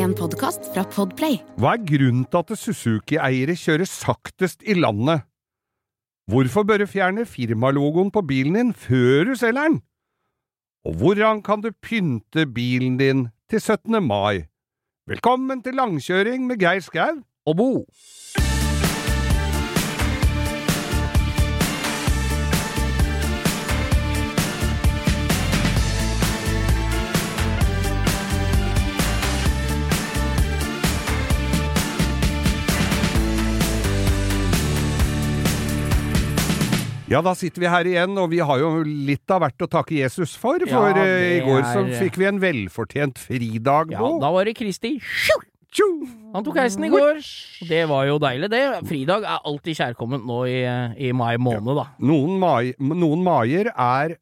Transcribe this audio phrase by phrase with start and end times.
[0.00, 1.34] En podkast fra Podplay.
[1.60, 5.26] Hva er grunnen til at Suzuki-eiere kjører saktest i landet?
[6.30, 9.80] Hvorfor bør du fjerne firmalogoen på bilen din før du selger den?
[10.88, 14.00] Og hvordan kan du pynte bilen din til 17.
[14.00, 14.46] mai?
[15.10, 17.70] Velkommen til langkjøring med Geir Skau og Bo.
[37.10, 39.96] Ja, da sitter vi her igjen, og vi har jo litt av hvert å takke
[39.98, 40.62] Jesus for.
[40.70, 44.30] For Ja, uh, i går går så er- fikk vi en velfortjent fridag Ja, da
[44.30, 45.00] var det Kristi.
[45.02, 45.40] Tjo!
[45.70, 45.86] Tjo!
[46.34, 47.18] Han tok heisen i går.
[47.68, 48.62] Det var jo deilig, det.
[48.86, 50.62] Fridag er alltid kjærkomment nå i,
[51.08, 51.84] i mai måned, da.
[51.98, 54.16] Noen, mai, noen maier er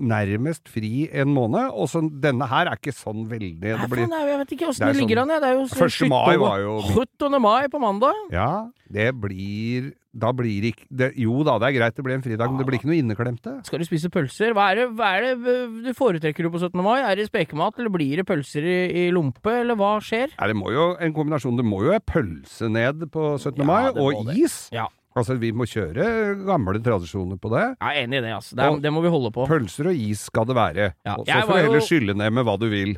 [0.00, 4.22] nærmest fri en måned, og så denne her er ikke sånn veldig det blir, Nei,
[4.26, 5.34] jeg vet ikke åssen det er ligger sånn- an.
[5.36, 5.40] jeg.
[5.40, 7.40] Det er jo Første mai var jo- 17.
[7.40, 8.14] mai på mandag.
[8.32, 8.48] Ja,
[8.90, 12.50] det blir Da blir ikke det, Jo da, det er greit det blir en fridag,
[12.52, 13.56] men det blir ikke noe inneklemte.
[13.66, 14.54] Skal du spise pølser?
[14.54, 16.78] Hva er, det, hva er det du foretrekker du på 17.
[16.86, 17.00] mai?
[17.02, 20.36] Er det spekemat, eller blir det pølser i, i lompe, eller hva skjer?
[20.38, 21.58] Nei, det må jo en kombinasjon.
[21.58, 23.58] Det må jo være pølse ned på 17.
[23.58, 24.38] Ja, mai, det og det.
[24.46, 24.60] is.
[24.74, 24.86] Ja.
[25.14, 26.04] Altså, vi må kjøre
[26.46, 27.64] gamle tradisjoner på det.
[27.78, 28.56] Jeg er enig i det, altså.
[28.58, 29.44] Det, er, det må vi holde på.
[29.46, 30.88] Pølser og is skal det være.
[31.06, 32.96] Ja, Og så får du heller jo- skylle ned med hva du vil.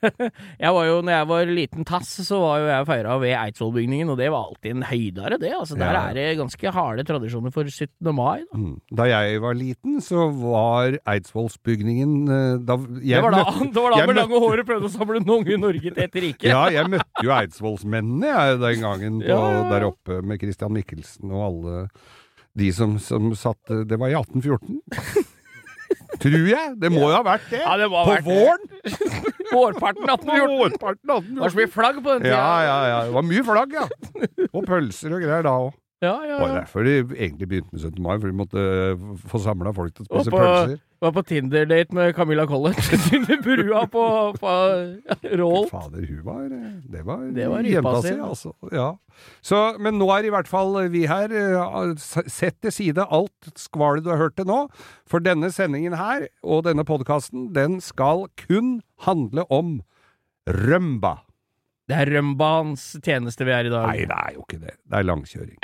[0.66, 4.08] Jeg var jo, når jeg var liten tass, så var jo jeg feira ved Eidsvollbygningen,
[4.12, 5.50] og det var alltid en høydare, det.
[5.58, 6.02] Altså, der Ja.
[6.10, 8.12] er det ganske harde tradisjoner for 17.
[8.14, 8.44] mai.
[8.52, 8.58] Da.
[8.58, 8.76] Mm.
[8.96, 13.82] Da jeg var liten, så var Eidsvollsbygningen eh, da, jeg det var da, møtte- det
[13.82, 16.48] var da med lange håret prøvde å samle noen unge Norge til et rike.
[16.48, 19.70] Ja, jeg møtte jo Eidsvollsmennene jeg, den gangen på, ja.
[19.70, 21.54] der oppe med Christian Michelsen og alle
[22.56, 25.32] de som, som satt Det var i 1814.
[26.22, 26.74] Tror jeg!
[26.80, 27.60] Det må jo ha vært det!
[27.62, 28.64] Ja, det på vært våren!
[29.54, 31.34] Vårparten 1814.
[31.34, 32.36] Det var så mye flagg på den tida.
[32.36, 33.00] Ja, ja, ja.
[33.06, 33.84] Det var mye flagg, ja.
[34.50, 35.74] Og pølser og greier da òg.
[36.04, 38.02] Ja, ja, Det var derfor de egentlig begynte med 17.
[38.04, 38.62] mai, for de måtte
[38.92, 40.76] eh, få samla folk til å spise på- pølser.
[41.04, 42.78] Var på Tinder-date med Camilla Collett
[43.16, 44.04] under brua på,
[44.40, 44.52] på
[45.36, 45.66] Rål.
[45.68, 48.20] Fader, hun var Det var, Det var jenta si, si.
[48.24, 48.52] altså.
[48.72, 48.86] Ja.
[49.44, 51.28] Så, men nå er i hvert fall vi her.
[51.36, 54.62] eh, Sett til side alt skvalet du har hørt til nå.
[55.08, 59.78] For denne sendingen her, og denne podkasten, den skal kun handle om
[60.48, 61.18] rømba.
[61.86, 63.84] Det er rømbaens tjeneste vi er i dag.
[63.92, 64.74] Nei, det er jo ikke det.
[64.80, 65.58] Det er langkjøring.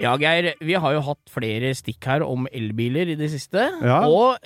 [0.00, 3.66] Ja, Geir, vi har jo hatt flere stikk her om elbiler i det siste.
[3.84, 4.00] Ja.
[4.08, 4.38] Og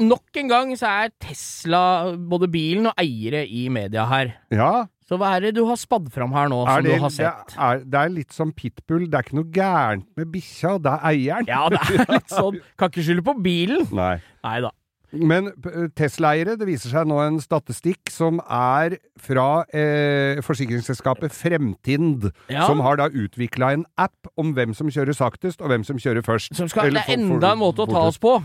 [0.00, 1.82] nok en gang så er Tesla
[2.16, 4.34] både bilen og eiere i media her.
[4.54, 7.10] Ja, Så hva er det du har spadd fram her nå, som det, du har
[7.10, 7.54] det, sett?
[7.58, 9.08] er, det er litt som pitbull.
[9.10, 11.48] Det er ikke noe gærent med bikkja, det er eieren.
[11.50, 13.88] Ja, det er litt sånn Kan ikke skylde på bilen.
[13.90, 14.12] Nei.
[14.46, 14.70] Nei da.
[15.12, 22.30] Men p- Tesla-eiere, det viser seg nå en statistikk som er fra eh, forsikringsselskapet Fremtind,
[22.48, 22.66] Ja.
[22.66, 26.22] som har da utvikla en app om hvem som kjører saktest, og hvem som kjører
[26.22, 26.54] først.
[26.54, 28.38] Som skal, Eller det er enda en måte å ta oss på.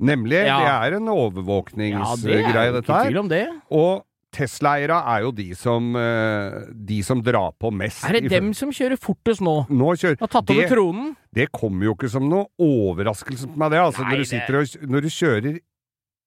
[0.00, 0.58] Nemlig, Ja.
[0.58, 3.22] det er en overvåkningsgreie, Ja, det dette her.
[3.28, 3.48] det.
[3.70, 4.04] Og
[4.34, 8.02] Tesla-eiere er jo de som, eh, de som drar på mest.
[8.04, 9.68] Er det dem som kjører fortest nå?
[9.70, 11.16] Nå kjører Har tatt over tronen?
[11.32, 13.78] det kommer jo ikke som noe overraskelse på meg, det.
[13.78, 15.60] Altså, Nei, når, du og, når du kjører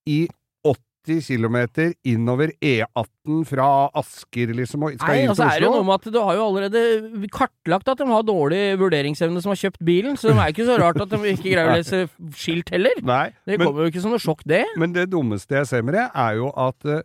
[0.08, 0.20] i
[1.08, 1.58] 80 km
[2.04, 5.96] innover E18 fra Asker, liksom, og skal Nei, inn altså til er det noe med
[6.02, 10.18] at du har jo allerede kartlagt at de har dårlig vurderingsevne som har kjøpt bilen,
[10.20, 12.02] så det er ikke så rart at de ikke greier å lese
[12.36, 13.00] skilt heller.
[13.08, 14.66] Nei, Det men, kommer jo ikke som noe sjokk, det.
[14.76, 17.00] men det dummeste jeg ser med det, er jo at uh,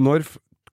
[0.00, 0.24] når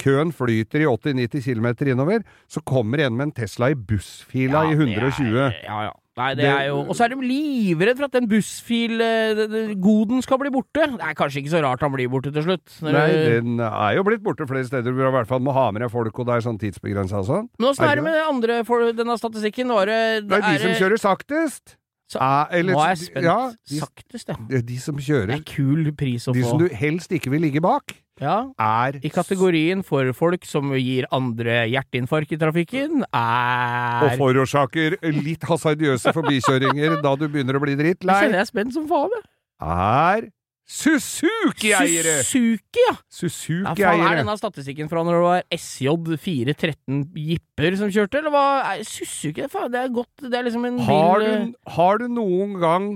[0.04, 4.74] køen flyter i 80-90 km innover, så kommer en med en Tesla i bussfila i
[4.76, 5.36] 120.
[5.36, 5.94] Er, ja, ja.
[6.16, 10.38] Nei, det, Det- er jo Og så er de livredd for at den bussfil-goden skal
[10.38, 10.86] bli borte.
[10.94, 12.76] Det er kanskje ikke så rart han blir borte til slutt.
[12.86, 13.08] Nei,
[13.40, 15.82] den er jo blitt borte flere steder Du du i hvert fall må ha med
[15.82, 17.48] deg folk, og det er sånn tidsbegrensa og sånn.
[17.60, 19.68] Men åssen er det med andre for denne statistikken?
[19.74, 21.78] Var det, Det er de som kjører saktest!
[22.14, 23.24] Så- Er- eller- Nå er jeg spent.
[23.26, 24.62] Ja, de, Saktest, ja.
[24.62, 26.50] de som Det er kul pris å De få.
[26.50, 28.36] som du helst ikke vil ligge bak, Ja.
[28.62, 35.44] er I kategorien for folk som gir andre hjerteinfarkt i trafikken, og er forårsaker litt
[35.50, 39.26] hasardiøse forbikjøringer da du begynner å bli Nå kjenner jeg er spent som faen, jeg.
[39.64, 40.30] er
[40.64, 42.22] Suzuki-eiere!
[42.24, 42.94] Suzuki, ja!
[42.94, 44.20] Ja, faen, er Suzuki-eiere.
[44.22, 45.92] denne statistikken fra når det var SJ
[46.24, 48.46] 413 jipper som kjørte, eller hva?
[48.88, 52.56] Suzuki, faen, det er godt, det er liksom en bil Har du, har du noen
[52.62, 52.88] gang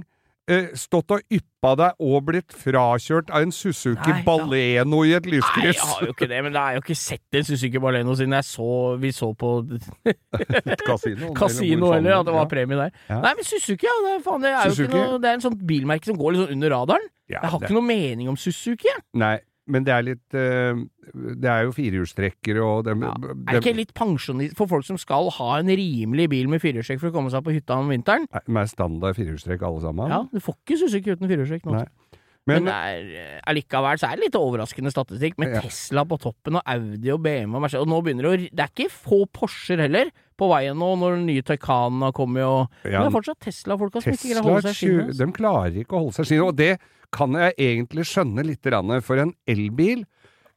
[0.80, 4.24] stått og yppa deg og blitt frakjørt av en Suzuki Nei, ja.
[4.24, 7.36] Baleno i et Nei, jeg har jo ikke det, men jeg har jo ikke sett
[7.36, 8.70] en Suzuki Baleno siden jeg så,
[9.02, 9.52] vi så på
[10.88, 11.34] Kasino.
[11.36, 12.20] kasino eller heller, ja.
[12.22, 12.96] at det var premie der.
[13.10, 13.20] Ja.
[13.26, 15.46] Nei, men Suzuki, ja, det er, faen, det er jo ikke noe Det er en
[15.50, 17.08] sånn bilmerke som går litt sånn under radaren.
[17.28, 18.94] Ja, Jeg har det- ikke noe mening om Suzuki.
[19.20, 19.38] Nei.
[19.68, 20.80] Men det er litt eh,
[21.14, 23.14] Det er jo firehjulstrekkere og dem, Ja.
[23.14, 26.62] dem- Er det ikke litt pensjonist for folk som skal ha en rimelig bil med
[26.62, 28.28] firehjulstrekk for å komme seg på hytta om vinteren?
[28.34, 30.10] Er standard firehjulstrekk alle sammen?
[30.10, 31.72] Ja, du får ikke Suzuki uten firehjulstrekk nå.
[31.80, 31.86] Nei.
[32.48, 35.62] Men, Men, det er, eh, allikevel så er det litt overraskende statistikk, med Ja.
[35.66, 37.84] Tesla på toppen og Audi og BMW og Mercedes.
[37.84, 41.18] Og nå begynner det å Det er ikke få Porscher heller på veien nå, når
[41.18, 44.42] den nye Taycanen har kommet og ja, Men det er fortsatt Tesla-folka som ikke greier
[44.46, 45.18] å holde seg skinnet.
[45.18, 46.48] de klarer ikke å holde seg skinnet.
[46.48, 46.80] Og det
[47.12, 50.06] kan jeg egentlig skjønne litt, grann, for en elbil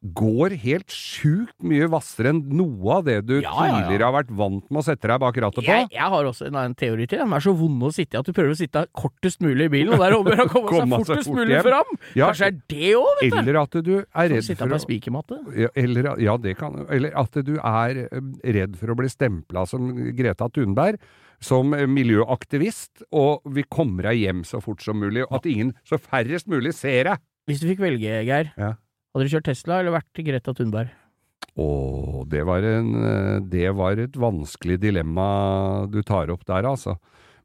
[0.00, 3.73] går helt sjukt mye hvassere enn noe av det du Ja, ja, ja.
[3.85, 5.67] tidligere har vært vant med å sette deg bak rattet på.
[5.69, 7.20] Jeg, jeg har også en, en teori til.
[7.20, 9.73] De er så vonde å sitte i at du prøver å sitte kortest mulig i
[9.76, 11.69] bilen, og der omgjør å komme seg seg fortest fort mulig hjem.
[11.69, 11.93] fram.
[12.17, 13.38] Ja, Kanskje er det òg, vet du.
[13.43, 15.41] eller at du er redd for å spikermatte.
[15.67, 19.67] ja, eller, ja, det kan Eller at du er eh, redd for å bli stempla
[19.69, 20.97] som Greta Thunberg.
[21.41, 25.23] Som miljøaktivist, og vi kommer deg hjem så fort som mulig.
[25.25, 27.23] Og at ingen, så færrest mulig, ser deg.
[27.49, 28.75] Hvis du fikk velge, Geir, Ja.
[29.12, 30.93] Hadde du kjørt Tesla eller vært Greta Thunberg?
[31.59, 31.69] Å,
[32.31, 36.95] det var en eh, Det var et vanskelig dilemma du tar opp der, altså.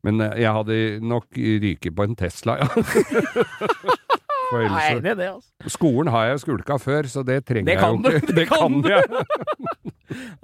[0.06, 2.69] Men eh, jeg hadde nok ryket på en Tesla, ja.
[4.50, 5.74] For er ellers, enig i det, altså.
[5.75, 8.25] skolen har jeg skulka før, så det trenger Det jeg jo ikke.
[8.27, 8.92] det Det kan du.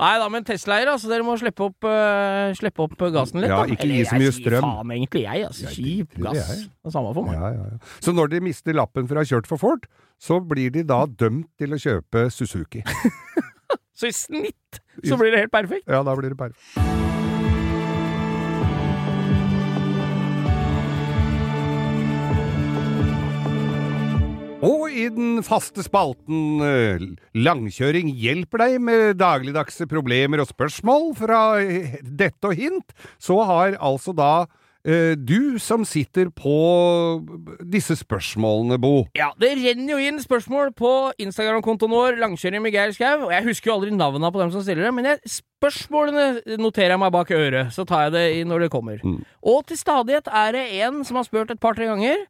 [0.01, 1.09] Nei da, men Tesla-eiere, altså.
[1.11, 3.75] Dere må slippe opp, uh, slippe opp gassen litt, Ja, da.
[3.75, 4.65] ikke gi så mye strøm.
[4.65, 5.45] faen egentlig, jeg.
[5.47, 5.73] Altså.
[5.75, 6.41] Det, gass.
[6.41, 6.65] jeg.
[6.67, 7.37] Det er samme for meg.
[7.37, 7.95] Ja, ja, ja.
[8.01, 9.87] Så når de mister lappen for å ha kjørt for fort,
[10.21, 12.83] så blir de da dømt til å kjøpe Suzuki.
[14.01, 15.85] Så i snitt så blir det helt perfekt.
[15.85, 17.20] Ja, da blir det perfekt.
[24.61, 27.03] Og i den faste spalten eh,
[27.33, 31.43] Langkjøring hjelper deg med dagligdagse problemer og spørsmål fra
[32.05, 34.33] dette og hint, så har altså da
[34.85, 36.55] eh, du som sitter på
[37.73, 39.07] disse spørsmålene, Bo.
[39.17, 40.91] Ja, det renner jo inn spørsmål på
[41.21, 43.27] Instagram-kontoen vår, Langkjøring med Geir Skau.
[43.27, 46.95] Og jeg husker jo aldri navnene på dem som stiller det, men jeg, spørsmålene noterer
[46.95, 47.73] jeg meg bak øret.
[47.73, 49.01] Så tar jeg det når det kommer.
[49.01, 49.23] Mm.
[49.41, 52.27] Og til stadighet er det en som har spurt et par-tre ganger.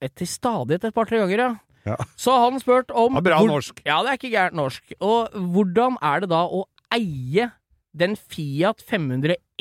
[0.00, 1.50] Et til stadighet et par-tre ganger, ja.
[1.84, 1.96] Ja.
[2.16, 3.80] Så har han spurt om Ja, bra hvor- norsk.
[3.84, 4.92] Ja, det er ikke gærent norsk.
[5.00, 7.50] Og hvordan er det da å eie
[7.94, 8.80] den Fiat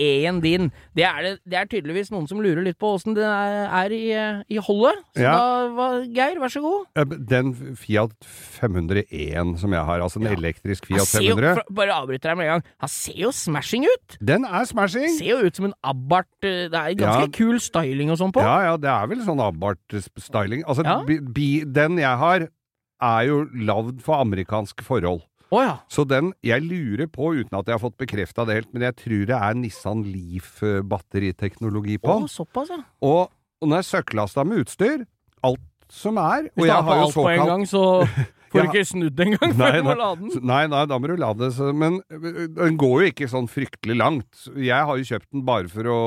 [0.02, 0.72] 501 din?
[0.98, 3.94] Det er, det, det er tydeligvis noen som lurer litt på åssen det er, er
[3.96, 4.98] i, eh, i holdet.
[5.16, 5.34] Så Ja.
[5.38, 7.16] da, hva, Geir, vær så god.
[7.30, 10.36] Den Fiat 501 som jeg har, altså en Ja.
[10.38, 12.64] elektrisk Fiat 500 jo, 500, bare avbryter deg med en gang.
[12.80, 14.18] Han ser jo smashing ut!
[14.22, 15.18] den er smashing!
[15.18, 16.28] Ser jo ut som en Abarth.
[16.44, 17.28] eh, Det er ganske Ja.
[17.34, 18.42] kul styling og sånn på.
[18.42, 20.64] Ja, ja, det er vel sånn Abarth-styling.
[20.68, 20.84] Altså,
[21.34, 22.48] bi, den jeg har,
[23.02, 25.22] er jo lagd for amerikanske forhold.
[25.52, 25.74] Å ja.
[25.92, 28.96] Så den Jeg lurer på, uten at jeg har fått bekrefta det helt, men jeg
[29.02, 32.30] tror det er Nissan Leaf-batteriteknologi på Å, den.
[32.32, 32.82] såpass, ja.
[33.06, 33.32] Og,
[33.62, 35.04] og den er søkklasta med utstyr.
[35.46, 36.48] Alt som er.
[36.54, 37.84] Hvis Og du jeg har på jo alt på en gang, så
[38.52, 40.46] får du ikke snudd engang før du må lade den.
[40.48, 41.70] Nei, nei, da må du lade det.
[41.84, 42.00] Men
[42.56, 44.46] den går jo ikke sånn fryktelig langt.
[44.56, 46.00] Jeg har jo kjøpt den bare for å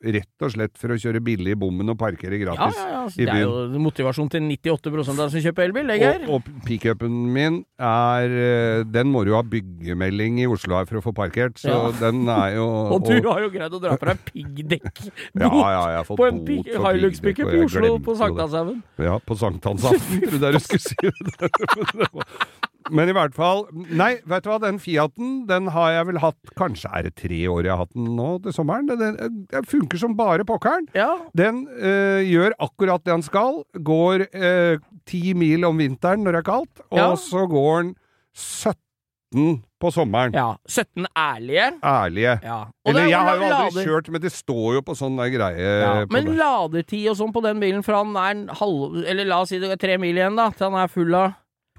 [0.00, 2.78] Rett og slett for å kjøre billig i bommen og parkere gratis.
[2.78, 3.00] ja, ja.
[3.12, 6.22] i Det er jo motivasjon til 98 av de som kjøper elbil, det, Geir.
[6.24, 11.02] Og, og pickupen min er øh, Den må du ha byggemelding i Oslo her for
[11.02, 11.82] å få parkert, så Ja.
[12.00, 12.64] den er jo
[12.96, 15.04] Og du har jo greid å dra på deg piggdekk
[15.44, 18.20] Ja, ja, jeg har fått på en Hilux-pickup i Oslo på det.
[18.24, 18.80] Sankthanshaugen.
[19.04, 20.24] Ja, på Sankthanshaugen.
[20.30, 20.96] tror jeg du skulle si.
[22.90, 26.52] Men i hvert fall Nei, vet du hva, den Fiaten, den har jeg vel hatt
[26.58, 28.88] Kanskje er det tre år jeg har hatt den nå til sommeren.
[28.90, 30.88] Den, den, den funker som bare pokkeren.
[30.96, 31.10] Ja.
[31.36, 33.62] Den øh, gjør akkurat det han skal.
[33.86, 37.08] Går øh, ti mil om vinteren når det er kaldt, og Ja.
[37.16, 37.94] så går den
[38.34, 40.34] 17 på sommeren.
[40.34, 40.54] ja.
[40.68, 41.66] 17 ærlige.
[41.86, 42.32] Ærlige.
[42.44, 42.64] Ja.
[42.84, 45.68] Eller er jeg har jo lader- aldri kjørt, men det står jo på sånn greie
[45.80, 46.06] ja.
[46.10, 46.34] Men det.
[46.36, 49.58] ladetid og sånn på den bilen fra han er en halv Eller la oss si
[49.58, 51.32] det er tre mil igjen, da, til han er full av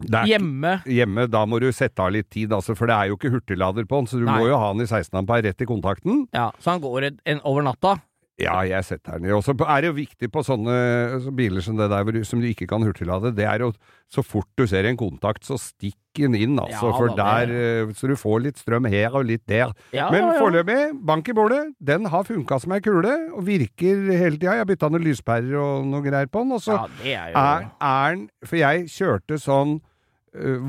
[0.04, 0.84] Ikke- hjemme.
[0.86, 3.86] Hjemme, da må du sette av litt tid, altså, for det er jo ikke hurtiglader
[3.86, 4.40] på den, så du Nei.
[4.40, 6.28] må jo ha den i 16 ampere rett i kontakten.
[6.34, 8.02] Ja, Så han går en over natta.
[8.42, 9.32] Ja, jeg setter den i.
[9.36, 12.48] Og så er det jo viktig på sånne så biler som det der som du
[12.48, 13.72] ikke kan hurtiglade, det er jo
[14.10, 16.90] så fort du ser en kontakt, så stikk den inn, altså.
[16.90, 19.72] Ja, for der det- eh, Så du får litt strøm her og litt der.
[19.94, 24.10] Ja, Men ja, foreløpig, bank i bordet, den har funka som ei kule, og virker
[24.18, 24.52] hele tida.
[24.56, 27.32] Jeg har bytta noen lyspærer og noe greier på den, og så Ja, det er
[27.32, 29.82] jo er, er den For jeg kjørte sånn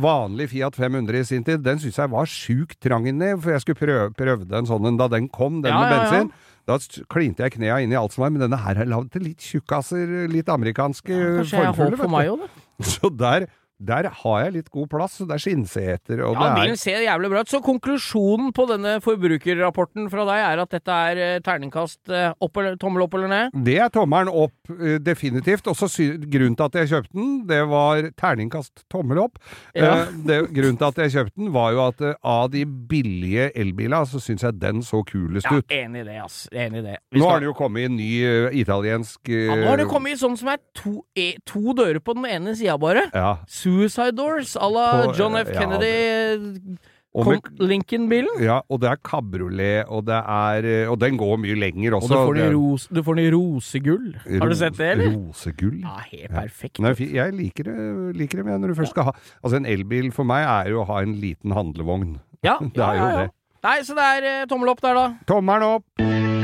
[0.03, 1.63] vanlig Fiat 500 i sin tid.
[1.63, 4.99] Den syns jeg var sjukt trang inni, for jeg skulle prøve, prøvde en sånn en
[4.99, 6.11] da den kom, den Ja, med ja, ja.
[6.11, 6.33] bensin.
[6.67, 6.77] Da
[7.11, 9.43] klinte jeg knea inn i alt som var, men denne her er lagd til litt
[9.43, 12.87] tjukkaser, litt amerikanske Kanskje jeg har formfulle, håp for meg òg, da.
[12.93, 13.47] Så der,
[13.83, 16.81] Der har jeg litt god plass, og det er skinnseter, og Ja, det bilen er
[16.83, 17.51] ser jævlig bra ut.
[17.51, 22.57] Så konklusjonen på denne forbrukerrapporten fra deg er at dette er eh, terningkast eh, opp
[22.61, 23.57] eller tommel opp eller ned?
[23.67, 25.67] Det er tommelen opp, eh, definitivt.
[25.71, 25.89] Og så
[26.23, 29.41] grunnen til at jeg kjøpte den, det var terningkast tommel opp.
[29.75, 30.03] Ja.
[30.05, 34.05] Eh, det, grunnen til at jeg kjøpte den, var jo at av de billige elbilene,
[34.09, 35.73] så syns jeg den så kulest Ja, ut.
[35.73, 36.45] enig i det, ass.
[36.53, 36.97] Enig i det.
[37.13, 39.35] Vi Nå skal- har den jo kommet i en ny uh, italiensk uh...
[39.49, 42.55] ja, nå har det kommet sånn som er to, e, to dører på den ene
[42.59, 43.07] sida bare.
[43.15, 43.39] Ja.
[43.73, 45.49] Suicide Doors à la John F.
[45.57, 46.79] Kennedy
[47.13, 47.29] Og,
[47.61, 48.39] Lincoln-bilen.
[48.41, 52.03] ja, og det er kabriolet, og det er eh, Og den går mye lenger Og
[52.07, 52.09] også.
[52.09, 54.07] du får den i ros, du får den i rosegull.
[54.41, 55.13] Har du sett det, eller?
[55.19, 55.77] Rosegull.
[55.85, 56.81] Ja, helt perfekt.
[56.81, 57.77] Nei, jeg liker det,
[58.17, 59.13] liker det når du først skal ha
[59.43, 62.17] Altså, en elbil for meg er jo å ha en liten handlevogn.
[62.43, 63.27] Ja, Det ja, er jo ja, ja.
[63.27, 63.37] det.
[63.63, 65.07] Nei, så det er eh, tommel opp der, da.
[65.29, 66.42] Tommelen opp!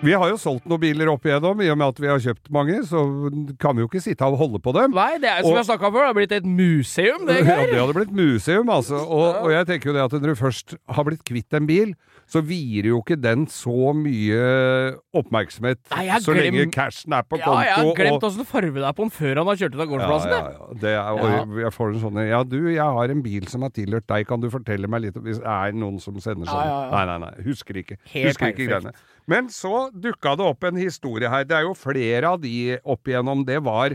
[0.00, 2.52] Vi har jo solgt noen biler opp igjennom, i og med at vi har kjøpt
[2.54, 3.00] mange, så
[3.58, 4.92] kan vi jo ikke sitte og holde på dem.
[4.94, 7.56] Nei, det er som Og- jeg snakka før, det har blitt et museum, det, Ja,
[7.66, 8.94] det hadde blitt museum, altså.
[8.94, 11.94] Og, og jeg tenker jo det at når du først har blitt kvitt en bil,
[12.28, 14.38] så vier jo ikke den så mye
[15.16, 17.62] oppmerksomhet Nei, jeg så lenge glem- cashen er på Ja, konto.
[17.64, 19.80] jeg har glemt og, åssen farge det er på den før han har kjørt ut
[19.80, 20.30] av gårdsplassen.
[20.34, 20.78] ja, ja, ja.
[20.82, 21.62] Det er, og Ja.
[21.64, 24.40] jeg får en sånn Ja, du, jeg har en bil som har tilhørt deg, kan
[24.40, 26.64] du fortelle meg litt om Hvis det er noen som sender sånn?
[26.64, 26.90] Ja, ja, ja.
[26.90, 27.42] Nei, nei, nei.
[27.44, 27.96] Husker ikke.
[28.12, 28.68] Helt Husker ikke perfekt.
[28.68, 28.92] greiene.
[29.26, 31.44] Men så dukka det opp en historie her.
[31.44, 33.44] Det er jo flere av de opp igjennom.
[33.44, 33.90] Det var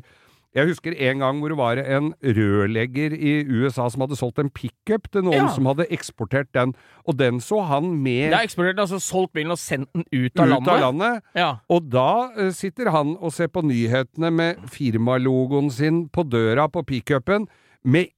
[0.53, 4.51] jeg husker en gang hvor det var en rørlegger i USA som hadde solgt en
[4.53, 5.51] pickup til noen Ja.
[5.55, 6.75] som hadde eksportert den,
[7.07, 10.31] og den så han med Det har eksplodert, altså solgt bilen og sendt den ut
[10.33, 10.73] ut av landet.
[10.75, 11.23] av landet.
[11.35, 11.51] Ja.
[11.69, 16.83] Og da eh, sitter han og ser på nyhetene med firmalogoen sin på døra på
[16.85, 17.47] pickupen,
[17.83, 18.13] med,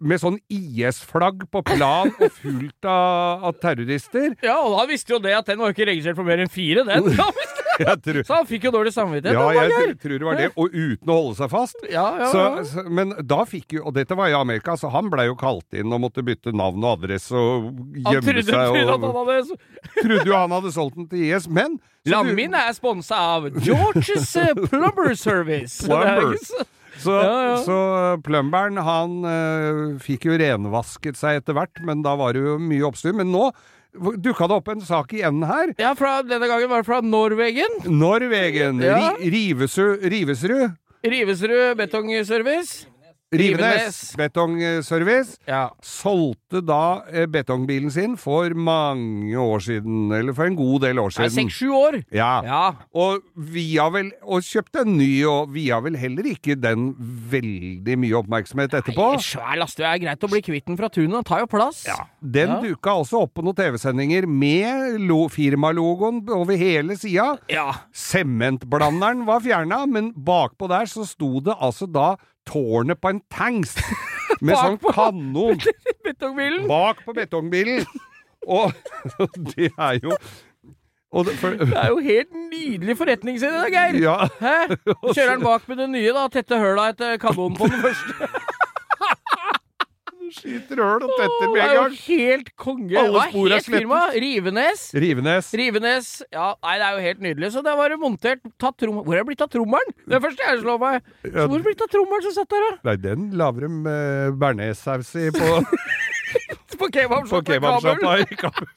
[0.00, 4.36] med sånn IS-flagg på plan og fullt av, av terrorister.
[4.46, 6.86] ja, og da visste jo det at den var ikke registrert for mer enn fire,
[6.86, 7.10] den.
[7.18, 7.63] Da visst.
[8.04, 9.34] Tror, Så han fikk jo dårlig samvittighet.
[9.38, 11.80] ja, jeg tr- tror det var det, og uten å holde seg fast.
[11.90, 15.08] ja, ja, Så, så, men da fikk jo, og dette var i Amerika, så han
[15.12, 17.70] blei jo kalt inn og måtte bytte navn og adresse og
[18.04, 18.54] Han trodde, seg.
[18.54, 19.58] trodde han hadde
[20.02, 24.34] trodde jo han hadde solgt den til IS, men Lammen min er sponsa av Georges
[24.36, 25.80] eh, Plumber Service.
[25.88, 26.36] Er Plumber.
[26.44, 26.64] så-
[27.04, 27.54] Ja, ja.
[27.64, 27.76] så
[28.22, 32.84] plumberen han eh, fikk jo renvasket seg etter hvert, men da var det jo mye
[32.86, 33.16] oppstyr.
[33.18, 33.48] Men nå
[33.94, 35.74] dukka det opp en sak igjen her.
[35.78, 37.78] Ja, fra, denne gangen var det fra Norwegen.
[37.86, 38.82] Norwegen.
[38.84, 39.12] Ja.
[39.18, 40.74] Ri, Rivesrud, Rivesrud.
[41.04, 42.86] Rivesrud Betongservice.
[43.32, 45.70] Rivenes Betongservice Ja.
[45.82, 51.10] solgte da eh, betongbilen sin for mange år siden, eller for en god del år
[51.10, 51.30] siden.
[51.30, 51.96] seks-sju år.
[52.12, 52.42] Ja.
[52.44, 52.74] Ja.
[52.94, 58.70] Og vel, og kjøpte en ny, og via vel heller ikke den veldig mye oppmerksomhet
[58.78, 59.08] etterpå.
[59.14, 61.14] Nei, Svær lastebil er greit å bli kvitt den fra tunet.
[61.14, 61.84] Den tar jo plass.
[61.86, 62.60] Ja, Den Ja.
[62.60, 67.38] duka også opp på noen TV-sendinger med lo firmalogoen over hele sida.
[67.48, 67.72] Ja.
[67.92, 72.16] Sementblanderen var fjerna, men bakpå der så sto det altså da
[72.48, 73.76] tårnet på en tanks
[74.44, 75.60] med sånn kanon
[76.06, 76.66] Betongbilen.
[76.68, 77.84] bak på betongbilen.
[78.44, 78.74] Og
[79.54, 80.16] det er jo
[81.24, 84.00] det, for, Det er jo helt nydelig forretningsidé, Geir.
[84.02, 84.54] ja, Hæ?
[85.14, 86.24] Kjører den bak med det nye, da.
[86.34, 88.28] Tette høla etter kanonen på den første.
[90.34, 91.96] Skyter høl og tetter Det med en jo gang.
[92.04, 92.96] helt konge.
[93.00, 94.18] Alle spor er?
[94.24, 94.84] Rivenes?
[95.04, 95.50] Rivenes.
[95.60, 96.10] Rivenes.
[96.34, 97.52] Ja, nei, det er jo helt nydelig.
[97.54, 99.00] Så der var det montert tatt trom...
[99.04, 99.94] Hvor er det blitt av trommelen?
[100.04, 101.12] Det er første jeg slår meg.
[101.24, 102.80] Så hvor er det blitt av trommelen som satt der, da?
[102.90, 105.52] Nei, den lager de uh, bearnéssaus i på,
[106.78, 108.68] På kebabsjappa i Kabul.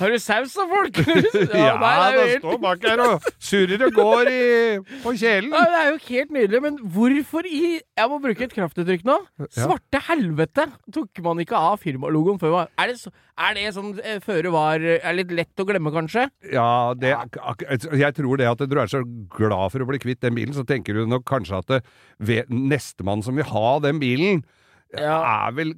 [0.00, 1.00] Har du saus da, folk?
[1.60, 4.42] Ja, nei, det det står bak her og surrer og går i,
[5.02, 5.50] på kjelen.
[5.52, 9.16] Ja, det er jo helt nydelig, men hvorfor i Jeg må bruke et kraftuttrykk nå.
[9.56, 12.54] Svarte helvete tok man ikke av firmalogoen før?
[12.60, 15.92] Man, Er det, så, er det sånn eh, føre var Er litt lett å glemme,
[15.94, 16.28] kanskje?
[16.52, 17.12] Ja, det,
[18.00, 19.02] jeg tror det at du er så
[19.36, 23.22] glad for å bli kvitt den bilen, så tenker du nok kanskje at ved- nestemann
[23.26, 24.42] som vil ha den bilen,
[24.96, 25.20] Ja.
[25.48, 25.74] er vel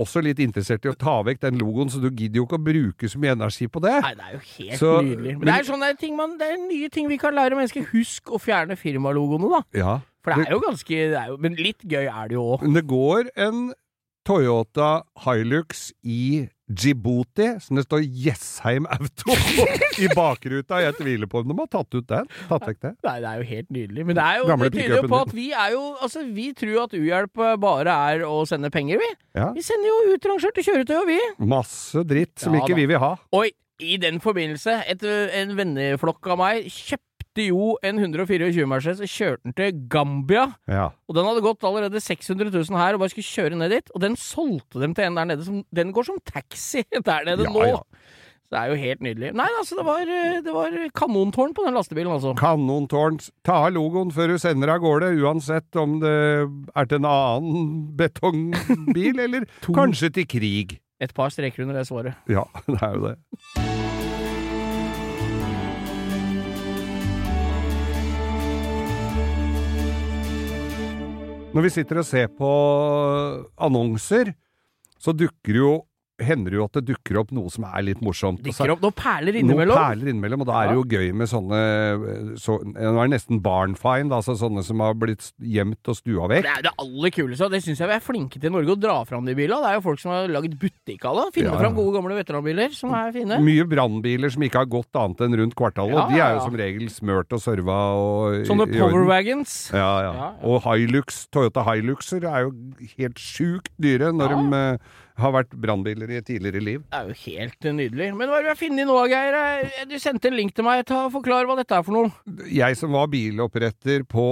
[0.00, 2.64] også litt interessert i å ta vekk den logoen, så du gidder jo ikke å
[2.64, 3.96] bruke så mye energi på det.
[4.02, 5.34] Nei, det er jo helt Så- nydelig.
[5.38, 7.86] Men, det er sånne ting man, det er nye ting vi kan lære mennesker.
[7.92, 9.62] Husk å fjerne firmalogoene, da.
[9.78, 9.98] Ja.
[10.24, 12.62] For det er jo ganske det er jo, Men litt gøy er det jo òg.
[12.62, 13.72] Men det går en
[14.26, 19.34] Toyota Hilux i Djibouti, som det står Jessheim Auto
[19.98, 20.78] i bakruta.
[20.84, 22.28] Jeg tviler på om de har tatt ut den.
[22.50, 22.92] Tatt vekk det.
[23.06, 24.06] Nei, det er jo helt nydelig.
[24.06, 26.84] Men det er jo det tyder jo på at vi er jo Altså, vi tror
[26.84, 29.10] at uhjelp bare er å sende penger, vi.
[29.36, 29.50] Ja.
[29.56, 31.18] Vi sender jo utrangerte kjøretøy, og vi.
[31.50, 32.80] Masse dritt som Ja ikke da.
[32.80, 33.12] vi vil ha.
[33.36, 33.48] Oi,
[33.80, 35.04] i den forbindelse, et,
[35.40, 40.48] en venneflokk av meg kjøpte jo en 124 Mercedes og kjørte den til Gambia.
[40.66, 40.88] Ja.
[41.06, 43.90] Og den hadde gått allerede 600 000 her og bare skulle kjøre ned dit.
[43.94, 47.46] Og den solgte dem til en der nede som Den går som taxi der nede
[47.46, 47.62] Ja, nå.
[47.68, 47.78] ja.
[48.50, 49.28] Så det er jo helt nydelig.
[49.38, 52.32] Nei, altså, det var, eh, det var kanontårn på den lastebilen, altså.
[52.34, 53.20] Kanontårn.
[53.46, 56.16] Ta av logoen før du sender av gårde, uansett om det
[56.74, 57.70] er til en annen
[58.00, 60.80] betongbil, eller kanskje til krig.
[61.00, 62.18] Et par streker under det svaret.
[62.26, 63.89] Ja, det er jo det.
[71.50, 72.48] Når vi sitter og ser på
[73.58, 74.28] annonser,
[75.02, 75.70] så dukker jo
[76.20, 78.42] hender det jo at det dukker opp noe som er litt morsomt.
[78.44, 79.76] Dukker opp noen perler noen innimellom.
[79.80, 81.60] perler innimellom, og da er det jo gøy med sånne
[82.40, 86.44] så, Nå er det nesten barnfind, altså sånne som har blitt gjemt og stua vekk.
[86.46, 88.76] Det er det aller kuleste, og det syns jeg vi er flinke til i Norge,
[88.76, 89.60] å dra fram de bilene.
[89.64, 91.26] Det er jo folk som har laget butikk av det.
[91.40, 91.58] Finne Ja.
[91.60, 93.40] fram gode, gamle veteranbiler som er fine.
[93.42, 96.40] Mye brannbiler som ikke har gått annet enn rundt kvartalet, Ja, og de er jo
[96.46, 99.70] som regel smørt og serva og Sånne power wagons.
[99.72, 100.32] Ja, ja.
[100.42, 102.54] Og Hilux, Toyota Hiluxer er jo
[102.98, 104.78] helt sjukt dyre når de eh,
[105.22, 106.82] har vært brannbiler i et tidligere liv.
[106.90, 108.08] Det er jo helt nydelig.
[108.16, 109.36] Men hva er det vi har funnet nå, Geir?
[109.40, 110.82] Eh, Du sendte en link til meg.
[110.88, 112.10] Ta Forklar hva dette er for noe.
[112.50, 114.24] Jeg som var biloppretter på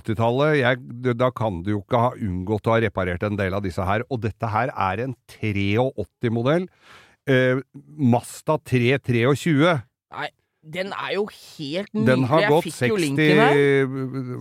[0.00, 3.84] 80-tallet, da kan du jo ikke ha unngått å ha reparert en del av disse
[3.86, 4.04] her.
[4.10, 6.68] Og dette her er en 83-modell.
[7.30, 7.60] Eh,
[7.96, 9.76] Masta 323.
[10.10, 10.28] Nei,
[10.66, 12.08] den er jo helt nydelig.
[12.10, 13.54] Den har gått fikk jo 60 linken her.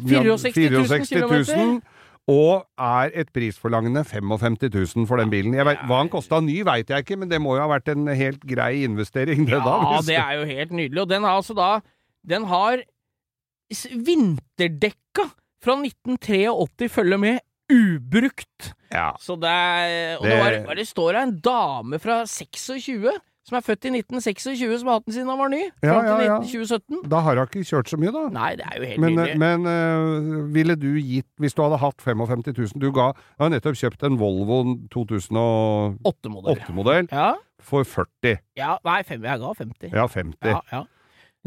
[0.04, 1.82] 64 000 64 000 kilometer,
[2.30, 5.56] Og er et prisforlangende 55 000 for den bilen.
[5.58, 8.06] Vet, hva han kosta ny, veit jeg ikke, men det må jo ha vært en
[8.14, 9.76] helt grei investering, det da.
[9.82, 11.02] Ja, hvis- det er jo helt nydelig.
[11.02, 11.72] Og den har altså da
[12.28, 12.82] Den har
[14.06, 15.26] vinterdekka
[15.64, 18.72] fra 1983 følger med ubrukt.
[18.92, 19.12] ja.
[19.22, 23.12] Så det er Og det, var, det står en dame fra 26
[23.50, 25.64] som er født i 1926, som har hatt den siden han var ny.
[25.84, 26.36] Ja, ja, ja.
[26.40, 27.02] 1917.
[27.10, 28.22] Da har hun ikke kjørt så mye, da.
[28.36, 29.36] Nei, det er jo helt Men, nydelig.
[29.42, 33.50] men uh, ville du gitt, hvis du hadde hatt 55 000 Du ga, jeg har
[33.56, 34.58] nettopp kjøpt en Volvo
[34.94, 37.34] 2008-modell Ja.
[37.62, 38.38] for 40.
[38.58, 38.78] ja.
[38.86, 39.92] Nei, fem, jeg ga 50.
[39.94, 40.50] Ja, 50.
[40.54, 40.84] Ja, ja.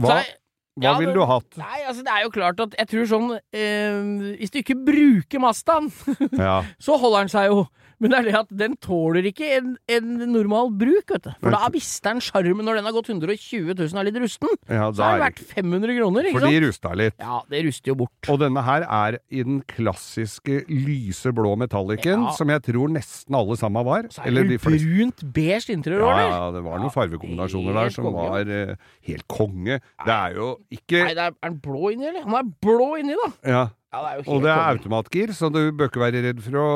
[0.00, 0.36] Hva, Så jeg-
[0.80, 1.58] hva ja, ville du hatt?
[1.60, 5.42] Nei, altså det er jo klart at jeg tror sånn eh, Hvis du ikke bruker
[5.44, 5.90] Mazdaen,
[6.38, 6.62] Ja.
[6.80, 7.66] så holder den seg jo.
[8.02, 11.28] Men det er det at den tåler ikke en, en normal bruk, vet du.
[11.38, 11.58] For Nei.
[11.62, 14.56] da mister den sjarmen når den har gått 120 000 og er litt rusten.
[14.66, 17.14] ja Så er det det verdt 500 kroner, ikke For de rusta litt.
[17.22, 18.30] Ja, det ruster jo bort.
[18.34, 22.32] Og denne her er i den klassiske lyse blå metallicen, Ja.
[22.34, 24.10] som jeg tror nesten alle sammen var.
[24.10, 26.34] Så er det jo brunt beige interiør, Ja, eller?
[26.34, 28.26] ja, det var noen farvekombinasjoner der som konge.
[28.34, 28.74] var eh,
[29.12, 29.78] helt konge.
[30.02, 32.24] Det er jo ikke Nei, det er, er den blå inni, eller?
[32.26, 33.30] Han er blå inni, da!
[33.52, 34.70] Ja, Ja, det er og det er konge.
[34.78, 36.68] automatgir, så du bør ikke være redd for å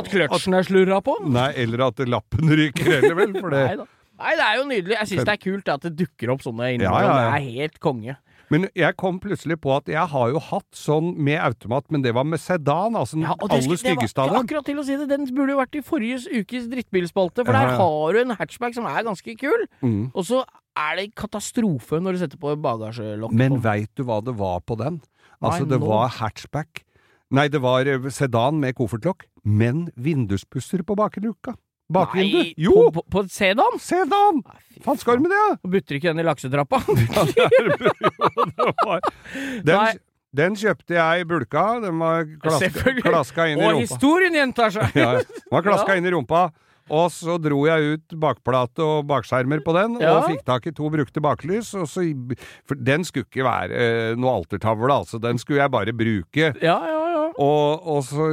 [0.00, 1.14] At kløtsjen er slurra på?
[1.30, 3.86] Nei, eller at lappen ryker heller, vel, for det Nei.
[4.14, 4.94] Nei, det er jo nydelig.
[5.00, 7.02] Jeg syns det er kult at det dukker opp sånne innimellom.
[7.02, 7.30] Ja, ja, ja.
[7.34, 8.14] Det er helt konge.
[8.52, 12.12] Men jeg kom plutselig på at jeg har jo hatt sånn med automat, men det
[12.14, 14.44] var med sedan, altså den aller styggeste av dem.
[14.44, 17.72] Akkurat til å si det, den burde jo vært i forrige ukes drittbilspalte, for der
[17.80, 20.12] har du en hatchback som er ganske kul, Mm.
[20.14, 20.44] og så
[20.76, 23.32] er det katastrofe når du setter på bagasjelokk.
[23.36, 25.00] Men veit du hva det var på den?
[25.40, 25.86] Altså, Nei, det nå.
[25.90, 26.82] var hatchback.
[27.34, 31.54] Nei, det var eh, sedan med koffertlokk, men vinduspusser på bakluka.
[31.92, 32.38] Bakvindu.
[32.40, 32.88] Nei, Jo!
[32.94, 33.76] På, på, på sedan?
[33.82, 34.40] Sedan!
[34.84, 35.42] Faen skal du med det?
[35.66, 36.80] Og butter ikke den i laksetrappa?
[38.84, 38.98] Ja,
[39.64, 40.00] den,
[40.34, 41.64] den kjøpte jeg i bulka.
[41.84, 43.84] Den var klaska, klaska inn i Og rumpa.
[43.84, 44.96] historien gjentar seg!
[44.98, 46.46] Ja, den var klaska inn i rumpa.
[46.92, 50.18] Og så dro jeg ut bakplate og bakskjermer på den, Ja.
[50.18, 51.72] og fikk tak i to brukte baklys.
[51.80, 52.04] Og så,
[52.68, 55.20] for den skulle ikke være eh, noe altertavle, altså.
[55.22, 56.50] Den skulle jeg bare bruke.
[56.60, 57.24] Ja, ja, ja.
[57.40, 58.28] Og, og så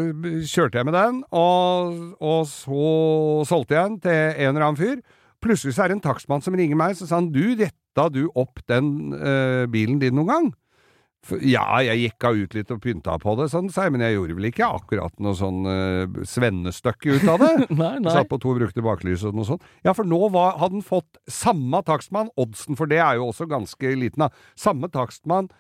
[0.45, 4.99] kjørte jeg med den, og, og så solgte jeg den til en eller annen fyr.
[5.41, 8.27] Plutselig så er det en takstmann som ringer meg, så sa han du, retta du
[8.37, 10.51] opp den eh, bilen din noen gang?
[11.45, 14.69] Ja, jeg jekka ut litt og pynta på det, sånn, men jeg gjorde vel ikke
[14.73, 17.51] akkurat noe sånn uh, svennestykke ut av det.
[17.81, 18.13] Nei, nei.
[18.13, 19.67] Satt på to brukte baklys og noe sånt.
[19.85, 23.45] Ja, for nå var, hadde han fått samme takstmann, oddsen for det er jo også
[23.51, 24.31] ganske liten, da.
[24.59, 25.51] Samme takstmann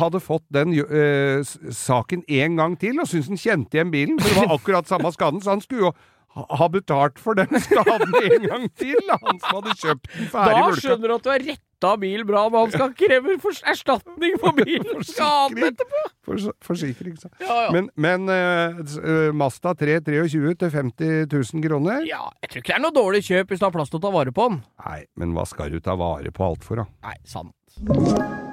[0.00, 4.32] hadde fått den uh, saken en gang til, og syntes han kjente igjen bilen, for
[4.32, 5.94] det var akkurat samme skaden, så han skulle jo
[6.34, 10.78] ha betalt for den skaden en gang til, han som hadde kjøpt den ferdig Da
[10.78, 13.36] skjønner du at du har retta bil bra men han skal kreve
[13.72, 15.02] erstatning for bilen.
[15.06, 15.66] Skaden Forsikring.
[15.72, 16.02] etterpå!
[16.28, 17.70] For, forsikring, sa Ja, ja.
[17.74, 22.04] Men, men uh, Masta eh, Mazda 323 til 50 000 kroner?
[22.06, 24.04] ja, jeg tror ikke det er noe dårlig kjøp hvis du har plass til å
[24.06, 24.62] ta vare på den.
[24.86, 26.88] Nei, men hva skal du ta vare på alt for, da?
[27.08, 28.49] Nei, sant.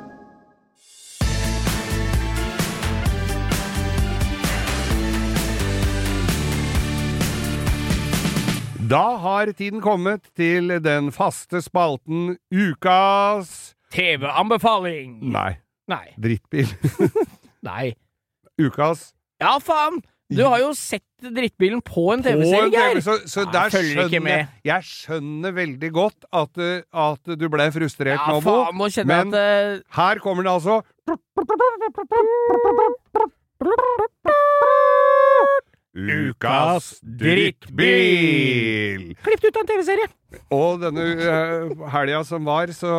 [8.87, 15.17] Da har tiden kommet til den faste spalten Ukas TV-anbefaling!
[15.33, 15.57] Nei,
[15.91, 16.05] Nei.
[16.21, 16.67] drittbil.
[17.67, 17.93] Nei.
[18.61, 19.09] Ukas
[19.41, 19.99] Ja, faen!
[20.31, 23.01] Du har jo sett drittbilen på en TV-serie, TV, Geir!
[23.03, 27.47] så, så Nei, der ikke skjønner jeg Jeg skjønner veldig godt at, uh, at du
[27.51, 28.51] ble frustrert Ja, nå, Bo.
[28.63, 30.75] faen, nå kjenner Men jeg at eh, her kommer det altså
[35.97, 37.79] Ukas drittbil!
[39.25, 40.09] Klippet ut av en TV-serie!
[40.53, 42.91] Og denne uh, helga som var, så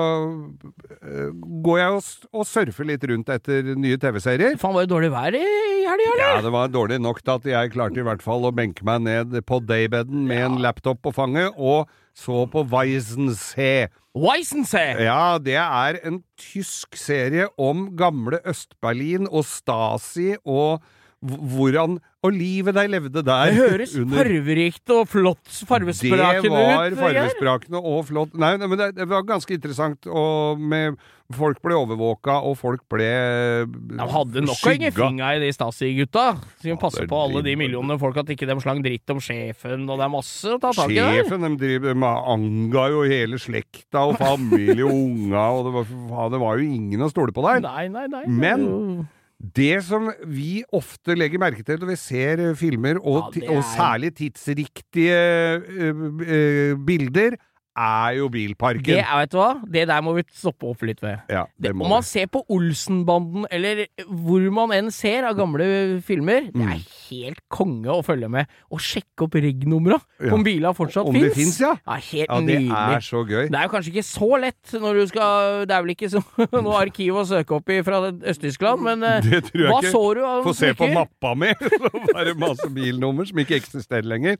[0.96, 1.28] eh,
[1.62, 4.56] går jeg og, og surfer litt rundt etter nye TV-serier.
[4.58, 6.24] Faen, var det dårlig vær i helga, eller?
[6.24, 9.06] Ja, det var dårlig nok til at jeg klarte i hvert fall å benke meg
[9.06, 11.86] ned på daybeden med en laptop på fanget, og
[12.18, 13.86] så på Weissensee.
[14.18, 14.98] Weissensee!
[15.06, 20.82] Ja, det er en tysk serie om gamle Øst-Berlin og Stasi og
[21.24, 23.46] hvordan Og livet de levde der.
[23.46, 26.42] Det høres under- farverikt og flott farvesprakende ut.
[26.42, 28.34] Det var farvesprakende og flott.
[28.34, 30.06] Nei, nei, men det, det var ganske interessant.
[30.10, 30.96] Og med,
[31.30, 33.06] folk ble overvåka, og folk ble
[33.70, 36.24] De hadde nok ingen fingra i de Stasi-gutta.
[36.58, 39.14] Så vi må passe ja, på alle de millionene folk at ikke de slang dritt
[39.14, 41.20] om sjefen, og det er masse å ta tak i der.
[41.22, 46.34] Sjefen de driver med anga jo hele slekta og familie og unga, og det var,
[46.34, 47.62] det var jo ingen å stole på der.
[47.62, 48.24] Nei, nei, nei.
[48.26, 49.06] Men-
[49.38, 53.52] det som vi ofte legger merke til når vi ser filmer, og, Ja, er...
[53.56, 55.18] og særlig tidsriktige
[55.62, 57.38] uh, uh, bilder,
[57.78, 58.82] er jo bilparken.
[58.90, 59.48] Det er, vet du hva?
[59.76, 61.20] Det der må vi stoppe opp litt ved.
[61.30, 65.66] ja, det må om man ser på Olsenbanden, eller hvor man enn ser av gamle
[66.06, 70.32] filmer, det er helt konge å følge med og sjekke opp reg-numra Ja.
[70.34, 71.56] om bila fortsatt Om det fins.
[71.56, 71.72] fins, ja.
[71.86, 72.96] Ja, helt Ja, det nydelig.
[72.96, 73.44] er så gøy.
[73.48, 76.22] Det er jo kanskje ikke så lett når du skal Det er vel ikke så,
[76.66, 79.92] noe arkiv å søke opp i fra Øst-Tyskland, men eh, Det tror jeg hva ikke.
[79.94, 84.04] så du Få se på mappa mi, så var det masse bilnummer som ikke eksisterer
[84.08, 84.36] lenger.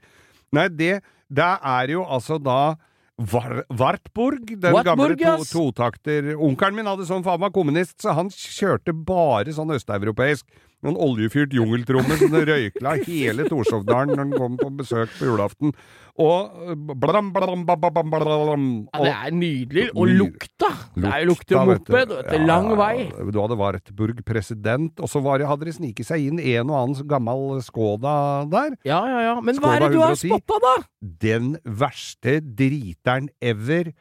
[0.53, 2.75] Nei, det Det er jo altså da
[3.19, 7.97] Var Wartburg, den Wartburg, gamle to, totakter Onkelen min hadde sånn, for han var kommunist,
[8.05, 10.47] så han kjørte bare sånn østeuropeisk.
[10.87, 15.73] Noen oljefyrt jungeltromme som røykla hele Torshovdalen når den kom på besøk på julaften.
[16.19, 18.63] Og blam, blam, blam, bam, blam,
[18.95, 19.85] Ja, det er nydelig.
[19.95, 20.71] Og lukta!
[20.95, 22.15] Det er jo lukter vet du.
[22.47, 23.09] Lang vei.
[23.31, 27.63] Du hadde Wartburg president, og så hadde det sniket seg inn en og annen gammel
[27.67, 28.17] Skoda
[28.51, 28.75] der.
[28.87, 29.37] Ja, ja, ja.
[29.43, 30.31] Men hva er det du har 110?
[30.31, 30.75] spotta, da?
[31.23, 33.93] Den verste driteren ever,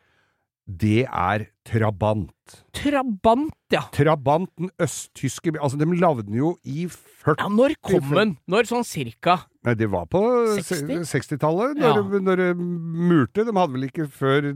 [0.67, 2.31] det er Trabant.
[2.75, 3.81] Trabant, ja.
[3.91, 8.37] Trabant, den østtyske Altså, de lagde den jo i 40 Ja, Når kom den?
[8.47, 9.37] Når sånn cirka?
[9.67, 10.21] Nei, det var på
[10.59, 11.03] 60?
[11.11, 11.93] 60-tallet, Ja.
[11.95, 13.43] når, når de murte.
[13.43, 14.47] De hadde vel ikke før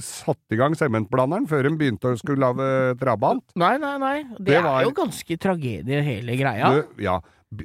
[0.00, 3.44] satt i gang sementblanderen, før de begynte å skulle lage Trabant.
[3.56, 4.22] Nei, nei, nei.
[4.38, 6.72] Det, Det var- er jo ganske tragedie, hele greia.
[6.76, 7.20] Det- ja.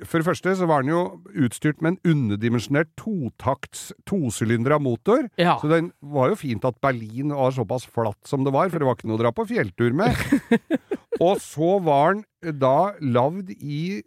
[0.08, 1.02] For det første så var den jo
[1.43, 5.28] utstyrt med en underdimensjonert totakts tosylindra motor.
[5.36, 5.58] Ja.
[5.60, 8.88] Så den var jo fint at Berlin var såpass flatt som det var, for det
[8.88, 10.15] var ikke noe å dra på fjelltur med.
[11.24, 14.02] Og så var den da lagd i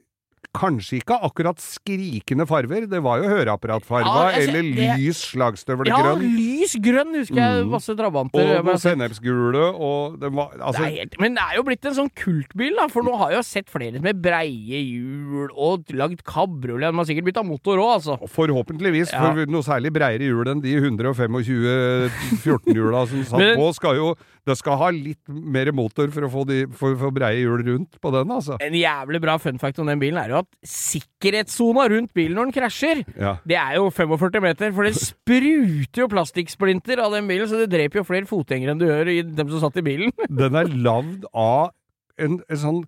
[0.57, 5.89] kanskje ikke akkurat skrikende farver, det var jo høreapparatfarva, Ja, eller det- lys slagstøvlegrønn.
[5.89, 7.71] Ja, lys grønn husker jeg Mm.
[7.71, 8.57] masse trabanter.
[8.59, 11.95] Og noe sennepsgule, og den var Altså, det helt, men det er jo blitt en
[11.95, 16.23] sånn kultbil, da, for nå har jeg jo sett flere med breie hjul og lagd
[16.25, 16.91] kabriolet.
[16.91, 18.19] De har sikkert bytta motor òg, altså.
[18.29, 19.21] Forhåpentligvis, Ja.
[19.33, 22.11] for noe særlig breiere hjul enn de 125
[22.43, 24.15] 14-hjula som satt Men- på, skal jo
[24.47, 27.97] Det skal ha litt mer motor for å få, de, for, for breie hjul rundt
[28.01, 28.55] på den, altså.
[28.63, 32.49] En jævlig bra fun fact om den bilen er jo at sikkerhetssona rundt bilen når
[32.51, 33.37] den krasjer, Ja.
[33.47, 37.71] det er jo 45 meter, for det spruter jo plastikksplinter av den bilen, så det
[37.75, 40.13] dreper jo flere fotgjengere enn du gjør i dem som satt i bilen.
[40.43, 41.71] Den er lagd av
[42.19, 42.85] en, en sånn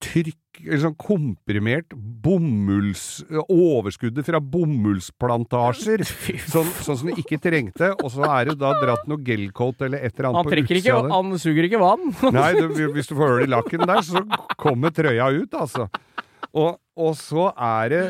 [0.00, 1.92] trykk eller sånn komprimert
[2.24, 3.20] bomulls...
[3.52, 6.02] Overskuddet fra bomullsplantasjer.
[6.52, 10.02] Sånn, sånn som det ikke trengte, og så er det da dratt noe gelcoat eller
[10.04, 10.80] et eller annet Han på utsida.
[10.80, 12.10] ikke, han suger ikke vann.
[12.34, 14.24] Nei, du, hvis du får hull i lakken der, så
[14.60, 15.86] kommer trøya ut, altså.
[16.54, 18.04] Og, og så er det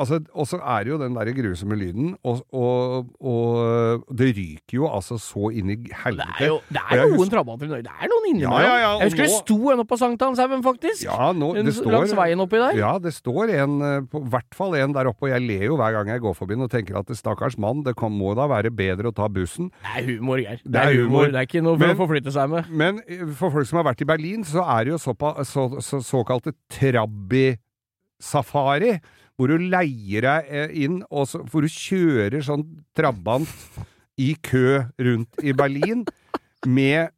[0.00, 4.76] Altså, og så er det jo den der grusomme lyden, og, og, og det ryker
[4.78, 6.28] jo altså så inn i Det helvete.
[6.40, 7.82] er jo det er noen husker- trabanter i Norge.
[7.84, 8.54] Det er noen innimellom.
[8.62, 11.02] Ja, ja, ja, jeg husker det sto en oppe på Sankthanshaugen, faktisk.
[11.04, 12.78] Ja, nå, det står langs veien oppi der.
[12.78, 15.76] Ja, det står en, eh, på hvert fall en der oppe, og jeg ler jo
[15.76, 18.32] hver gang jeg går forbi den og tenker at det stakkars mann, det kan, må
[18.38, 19.68] da være bedre å ta bussen.
[19.84, 20.62] Det er humor, Geir.
[20.64, 21.26] Det, Det er humor.
[21.28, 22.70] Det er ikke noe for Men- å forflytte seg med.
[22.70, 25.66] Men eh, for folk som har vært i Berlin, så er det jo såpa, så,
[25.82, 26.54] så, såkalte
[28.20, 29.00] trabbi-safari,
[29.36, 33.48] hvor du leier deg eh, inn, og så, hvor du kjører sånn trabant
[34.20, 36.04] i kø rundt i Berlin.
[36.66, 37.08] Med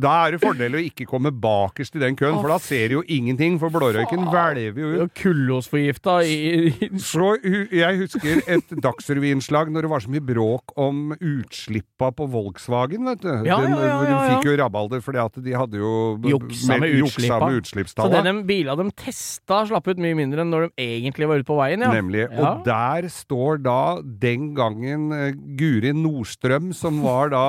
[0.00, 2.96] da er det fordel å ikke komme bakerst i den køen, for da ser du
[2.98, 5.14] jo ingenting, for blårøyken hvelver jo ut.
[5.18, 12.10] Kullosforgifta i, Så jeg husker et Dagsrevy-innslag når det var så mye bråk om utslippa
[12.16, 13.30] på Volkswagen, vet du.
[13.48, 15.92] Ja, Den, ja, ja, De fikk jo rabalder fordi at de hadde jo
[16.28, 18.16] Juksa med med Så utslippstallet.
[18.24, 21.48] det de bila de testa, slapp ut mye mindre enn når de egentlig var ute
[21.48, 21.90] på veien, ja.
[21.92, 22.26] Nemlig.
[22.38, 23.78] Og der står da
[24.22, 27.44] den gangen eh, Guri Nordstrøm, som var da,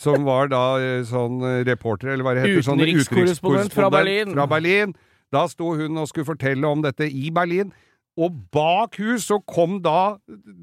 [0.00, 4.32] som var da eh, sånn eh, reporter, eller hva det heter sånn Utenrikskorrespondent fra Berlin.
[4.34, 4.94] fra Berlin.
[5.34, 7.72] Da sto hun og skulle fortelle om dette i Berlin.
[8.16, 10.16] Og bak hus så kom da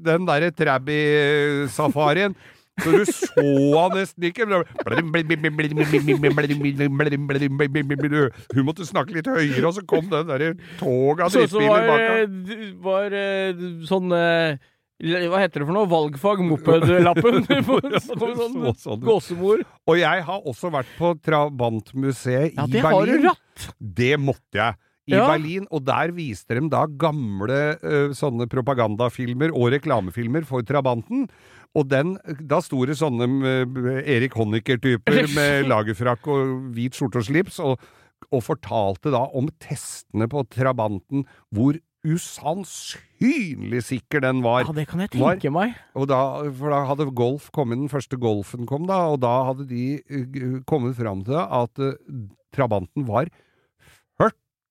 [0.06, 2.34] den derre Trabby-safarien.
[2.80, 4.46] Så du så nesten ikke.
[8.56, 12.20] Hun måtte snakke litt høyere, og så kom den derre Så drittbiler var, bak eh,
[12.22, 12.44] ham.
[12.48, 13.52] d- var eh,
[13.90, 14.56] sånn eh,
[15.02, 15.88] Hva heter det for noe?
[15.90, 17.42] Valgfag mopedlappen.
[18.06, 19.06] Sånn Så sånn ut.
[19.08, 19.64] gåsemor.
[19.90, 23.24] Og jeg har også vært på Trabantmuseet Ja, i det har du rett.
[23.32, 23.68] ratt!
[23.78, 24.78] Det måtte jeg.
[25.10, 25.24] I Ja.
[25.26, 31.24] Berlin, og der viste de da gamle uh, sånne propagandafilmer og reklamefilmer for Trabanten.
[31.74, 32.14] Og den,
[32.46, 37.82] da sto det sånne uh, Erik Honecker-typer med lagerfrakk og hvit skjorte og slips, og,
[38.30, 41.74] og fortalte da om testene på Trabanten, hvor
[42.06, 44.64] usannsynlig sikker den var.
[44.66, 45.74] Ja, det kan jeg Var- tenke meg.
[45.94, 49.68] Og da, for da hadde Golf kommet, den første Golfen kom da, og da hadde
[49.68, 51.94] de eh, kommet fram til at eh,
[52.52, 53.26] Trabanten var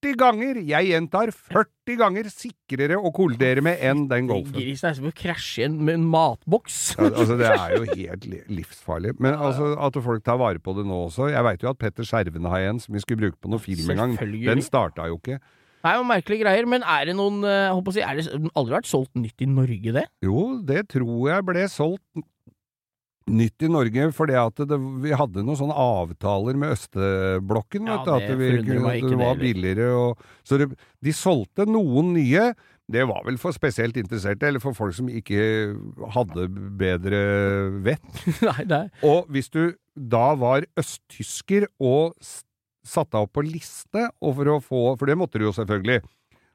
[0.01, 4.53] 40 ganger, jeg gjentar 40 ganger sikrere å kollidere med enn den Golfen.
[4.55, 6.95] Grisen er som å krasje igjen med en matboks.
[6.97, 9.13] Ja, altså Det er jo helt livsfarlig.
[9.21, 11.29] Men altså at folk tar vare på det nå også.
[11.31, 14.17] Jeg veit jo at Petter Skjervenhaien, som vi skulle bruke på noe film en gang,
[14.19, 15.37] den starta jo ikke.
[15.81, 18.51] Det og merkelige greier, men er det noen eh, jeg håper å si, Er det
[18.53, 20.05] aldri vært solgt nytt i Norge, det?
[20.25, 22.27] Jo, det tror jeg ble solgt
[23.31, 27.87] nytt i Norge, fordi at det, vi hadde noen sånne avtaler med østeblokken.
[27.89, 28.75] Ja, vet det vi, ikke
[29.13, 29.89] det var det, billigere.
[29.97, 30.71] Og, så det,
[31.03, 32.51] de solgte noen nye.
[32.91, 35.43] Det var vel for spesielt interesserte, eller for folk som ikke
[36.17, 36.49] hadde
[36.81, 37.21] bedre
[37.85, 38.09] vett.
[38.49, 39.63] Nei, er Og hvis du
[39.95, 42.17] da var østtysker og
[42.83, 45.51] s- satte deg opp på liste, og for å få For det måtte du jo
[45.53, 46.01] selvfølgelig.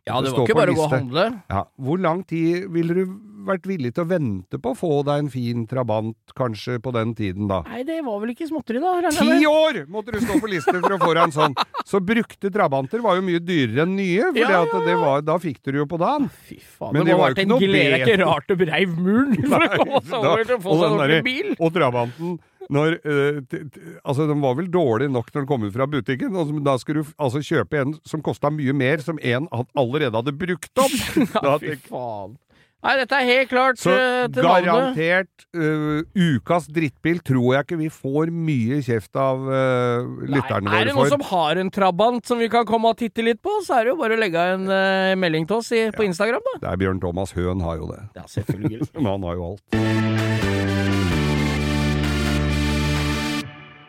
[0.06, 1.42] Ja, det var ikke bare å gå og handle.
[1.50, 3.06] Ja, Hvor lang tid ville du
[3.48, 7.14] vært villig til å vente på å få deg en fin trabant, kanskje, på den
[7.18, 7.62] tiden, da?
[7.70, 9.10] Nei, det var vel ikke småtteri, da?
[9.16, 11.56] Ti år måtte du stå på liste for å få deg en sånn!
[11.86, 15.38] Så brukte trabanter var jo mye dyrere enn nye, for Ja, ja, det var, da
[15.42, 16.28] fikk du det jo på dagen.
[16.48, 17.86] Fy faen, Men det det må var ha jo vært ikke en noe glede.
[17.86, 20.76] Det er ikke rart du breiv muren for å komme seg over til å få
[20.76, 21.54] seg en ordentlig bil!
[21.60, 25.62] Og trabanten når, øh, t, t, altså Den var vel dårlig nok når den kom
[25.68, 28.98] ut fra butikken, og så- da skulle du altså kjøpe en som kosta mye mer,
[29.06, 29.46] som en
[29.78, 30.96] allerede hadde brukt opp!
[31.46, 32.34] Ja, fy faen.
[32.84, 34.66] Nei, dette er helt klart Så eh, til navnet.
[34.68, 40.82] garantert uh, ukas drittbil tror jeg ikke vi får mye kjeft av uh, lytterne Nei,
[40.82, 41.14] er det noen for.
[41.16, 43.94] som har en Trabant som vi kan komme og titte litt på, så er det
[43.94, 46.58] jo bare å legge en eh, melding til oss i, på Instagram, da.
[46.62, 48.02] Det er Bjørn Thomas Høen har jo det.
[48.20, 48.86] Ja, selvfølgelig.
[49.00, 50.76] Men han har jo alt.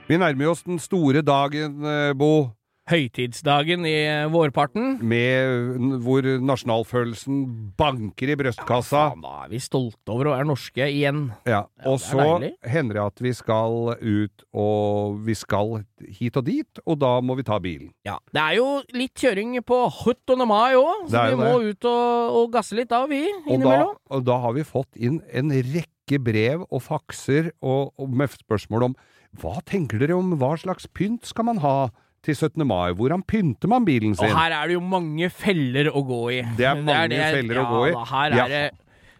[0.07, 2.47] Vi nærmer oss den store dagen, eh, Bo,
[2.87, 4.97] Høytidsdagen i eh, vårparten.
[5.03, 7.41] med hvor nasjonalfølelsen
[7.79, 9.01] banker i brystkassa.
[9.11, 11.25] Faen, da er vi stolte over å være norske igjen.
[11.47, 12.27] Ja, og er så
[12.63, 15.81] hender det at vi skal ut, og vi skal
[16.19, 17.91] hit og dit, og da må vi ta bilen.
[18.07, 20.47] Ja, Det er jo litt kjøring på 17.
[20.47, 23.53] mai òg, så vi jo må ut og, og gasse litt da, vi, Og da,
[23.57, 23.93] innimellom.
[24.15, 28.91] og da har vi fått inn en rekke brev og fakser og, og med spørsmål
[28.91, 28.97] om
[29.37, 31.89] hva tenker dere om hva slags pynt skal man ha
[32.27, 32.65] til 17.
[32.67, 32.91] mai?
[32.97, 34.27] Hvordan pynter man bilen sin?
[34.27, 36.41] Og her er det jo mange feller å gå i.
[36.59, 37.93] Det er mange feller å gå i.
[37.95, 38.65] Ja, her Jeg er det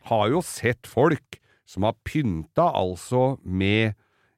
[0.08, 3.96] har jo sett folk som har pynta altså med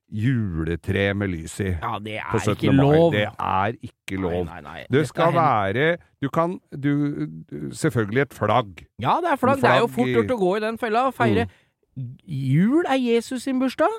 [0.10, 1.70] juletre med lys i.
[1.78, 2.56] Ja, det På er 17.
[2.56, 2.84] ikke mai.
[2.86, 3.14] lov.
[3.14, 4.46] Det er ikke lov.
[4.48, 4.86] Nei, nei, nei.
[4.90, 5.88] Det skal er være
[6.22, 6.92] Du kan du,
[7.72, 8.86] Selvfølgelig et flagg.
[9.00, 9.62] Ja, det er flagg.
[9.62, 11.46] Det er jo fort gjort å gå i den fella og feire.
[12.26, 13.94] Jul er Jesus sin bursdag.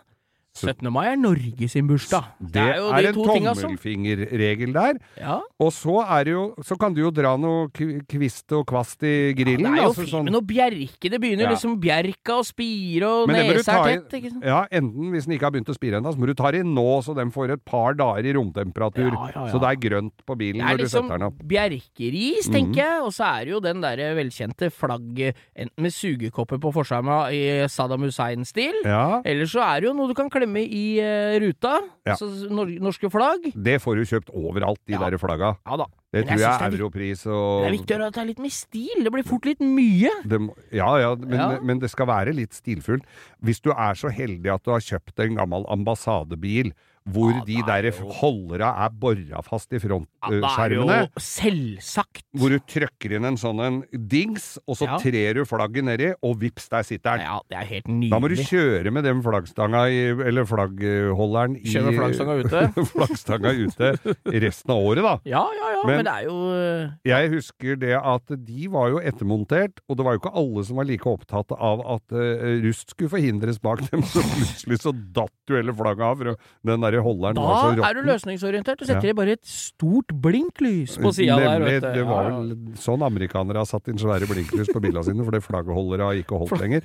[0.54, 0.90] 17.
[0.92, 2.24] mai er Norge sin bursdag.
[2.40, 4.98] Det er, jo de en tommelfingerregel der.
[5.20, 5.38] Ja.
[5.62, 9.32] Og så er det jo Så kan du jo dra noe kvist og kvast i
[9.38, 9.70] grillen.
[9.70, 11.10] det er jo altså fint sånn- med noe bjerke.
[11.10, 11.50] Det begynner Ja.
[11.54, 14.10] liksom bjerka og spire, og det nesa er tett.
[14.12, 14.44] ikke sant?
[14.44, 16.66] Ja, enten hvis den ikke har begynt å spire ennå, så må du ta den
[16.66, 19.12] inn nå, så den får et par dager i romtemperatur.
[19.12, 19.52] Ja, ja, ja.
[19.52, 21.38] Så det er grønt på bilen Det er du liksom setter den opp.
[21.46, 22.52] bjerkeris, Mhm.
[22.52, 26.72] tenker jeg, og så er det jo den derre velkjente flagget, enten med sugekopper på
[26.72, 30.85] forskjerma i Saddam Hussein-stil, Ja, eller så er det jo noe du kan klemme i
[30.98, 31.76] eh, ruta,
[32.09, 32.16] Ja.
[32.16, 33.53] altså nor norske flagg.
[33.55, 35.05] det får du kjøpt overalt, de Ja.
[35.09, 35.57] der flagga.
[35.66, 35.87] Ja da.
[36.12, 38.50] Det tror jeg jeg er Europris og Det er viktig at det er litt med
[38.50, 40.11] stil, det blir fort litt mye.
[40.26, 40.40] det
[40.72, 41.61] ja, ja, men, Ja.
[41.62, 43.05] men det skal være litt stilfullt.
[43.44, 46.72] Hvis du er så heldig at du har kjøpt en gammel ambassadebil,
[47.08, 50.98] hvor Ja, de er der jo- holdera er bora fast i Ja, er frontskjermene.
[51.08, 52.22] jo selvsagt.
[52.36, 54.98] Hvor du trykker inn en sånn en dings, og så Ja.
[54.98, 57.20] trer du flagget nedi, og vips, der sitter den.
[57.26, 61.64] Ja, det er helt Da må du kjøre med den flaggstanga i, eller flaggholderen i
[61.70, 62.60] Kjøre flaggstanga ute.
[62.94, 65.14] flaggstanga ute resten av året, da.
[65.24, 68.90] Ja, ja, ja, men, Men- det er jo øh, Jeg husker det at de var
[68.90, 72.60] jo ettermontert, og det var jo ikke alle som var like opptatt av at uh,
[72.64, 76.89] rust skulle forhindres bak dem, så plutselig så datt jo hele flagget av, den derre
[76.98, 78.79] holderen Da var så er du løsningsorientert.
[78.79, 79.11] Du setter Ja.
[79.11, 81.61] i bare et stort blinklys på sida der.
[81.61, 81.92] Vet du.
[81.94, 85.42] det var vel sånn amerikanere har satt inn svære blinklys på bilene sine, for det
[85.46, 86.83] flaggholdere har ikke holdt lenger.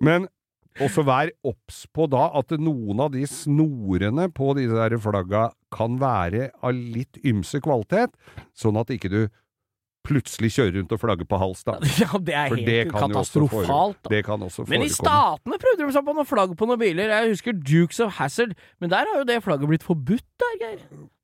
[0.00, 0.26] Men
[0.80, 5.98] også vær obs på da at noen av de snorene på disse der flagga kan
[5.98, 8.10] være av litt ymse kvalitet,
[8.54, 9.28] sånn at ikke du
[10.08, 11.76] plutselig kjører rundt og flagger på hals, da.
[12.02, 14.00] Ja, det er helt det katastrofalt.
[14.10, 17.12] Det kan også Men i statene prøvde de seg på noe flagg på noen biler.
[17.12, 20.78] Jeg husker Dukes of Hazard, men der har jo det flagget blitt forbudt der, Geir.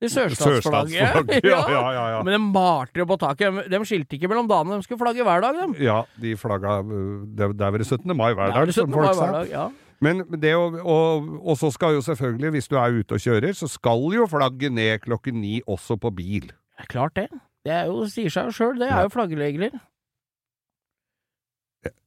[0.05, 0.99] Det sørstatsflagget.
[0.99, 2.23] Sørstatsflagget, ja, ja, ja, ja.
[2.27, 3.63] Men de malte jo på taket.
[3.73, 5.85] De skilte ikke mellom dagene, de skulle flagge hver dag, de.
[5.85, 8.13] Ja, de flagga øh, Det det er vel 17.
[8.17, 9.01] mai hver dag, det som 17.
[9.01, 9.49] mai folk sa.
[9.53, 9.71] ja.
[10.05, 13.55] Men det å, og, og så skal jo selvfølgelig, hvis du er ute og kjører,
[13.57, 16.51] så skal jo flagget ned klokken ni også på bil.
[16.51, 17.29] Det er klart det.
[17.65, 19.73] Det er jo, sier seg jo sjøl, det er jo flaggregler.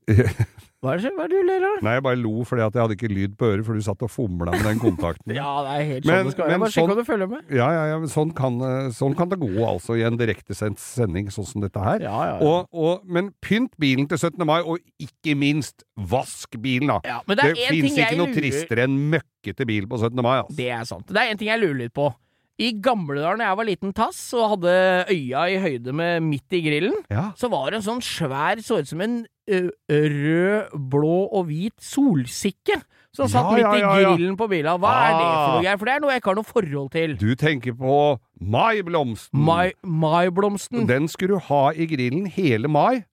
[0.78, 1.78] Hva er det, hva er det du ler av?
[1.82, 4.04] Nei, jeg bare lo fordi at jeg hadde ikke lyd på øret, for du satt
[4.06, 5.34] og fomla med den kontakten.
[5.40, 6.52] Ja, det er helt Men- sånn det skal være.
[6.54, 7.42] men Bare sjekk sånn- om du følger med.
[7.58, 10.78] Ja, ja, ja, men sånn kan, eh, sånn kan det gå altså i en direktesendt
[10.80, 12.06] sending sånn som dette her.
[12.06, 12.46] Ja, ja, ja.
[12.46, 14.46] Og, og, men pynt bilen til 17.
[14.46, 17.02] mai, og ikke minst vask bilen, da.
[17.10, 19.98] ja men det Det, er én fins ikke noe lurer tristere enn møkkete bil på
[20.06, 20.22] 17.
[20.22, 20.56] mai, altså.
[20.62, 21.10] Det er sant.
[21.10, 22.12] Det er en ting jeg lurer litt på.
[22.60, 24.72] I gamle dager da jeg var liten tass og hadde
[25.14, 27.32] øya i høyde med midt i grillen, Ja.
[27.38, 31.76] så var det en sånn svær, så ut som en ø, rød, blå og hvit
[31.80, 32.82] solsikke
[33.14, 34.74] som satt Ja, midt ja, i grillen på bila.
[34.78, 35.54] Hva er det for Ah.
[35.54, 35.78] noe greier?
[35.78, 37.16] For det er noe jeg ikke har noe forhold til.
[37.18, 39.40] Du tenker på maiblomsten.
[39.40, 40.88] Mai, maiblomsten.
[40.88, 43.04] Den skulle du ha i grillen hele mai.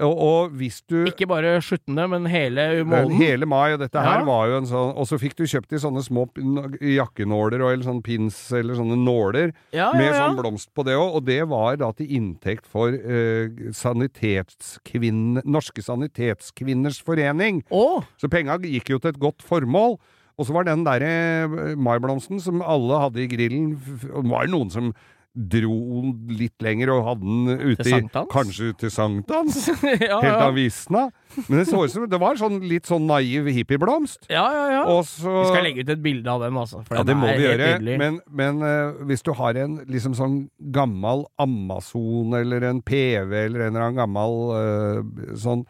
[0.00, 3.12] Og, og hvis du Ikke bare sluttende, men hele måneden.
[3.20, 5.80] Hele mai, og dette her var jo en sånn Og så fikk du kjøpt de
[5.82, 6.24] sånne små
[6.80, 10.16] jakkenåler eller sånn pins eller sånne nåler Ja, ja, med ja.
[10.22, 15.84] sånn blomst på det òg, og det var da til inntekt for eh, sanitetskvinne, Norske
[15.84, 17.60] Sanitetskvinners Forening.
[17.68, 18.00] Oh.
[18.20, 19.98] Så penga gikk jo til et godt formål.
[20.40, 21.10] Og så var den derre
[21.44, 23.74] eh, maiblomsten som alle hadde i grillen
[24.30, 24.94] var Det noen som
[25.32, 28.22] dro litt lenger og hadde den ute Til i?
[28.32, 29.56] Kanskje til sankthans?
[30.04, 31.06] ja, Helt av visna.
[31.46, 34.28] Men det så ut som det var sånn litt sånn naiv hippieblomst.
[34.28, 34.98] ja, ja, ja.
[35.08, 36.82] Så Vi skal legge ut et bilde av den, altså.
[36.92, 37.70] Ja, det må vi gjøre.
[37.78, 37.96] nydelig.
[38.02, 40.36] Men, men uh, hvis du har en liksom sånn
[40.74, 45.64] gammel Amazon eller en PV eller en eller annen gammel uh, sånn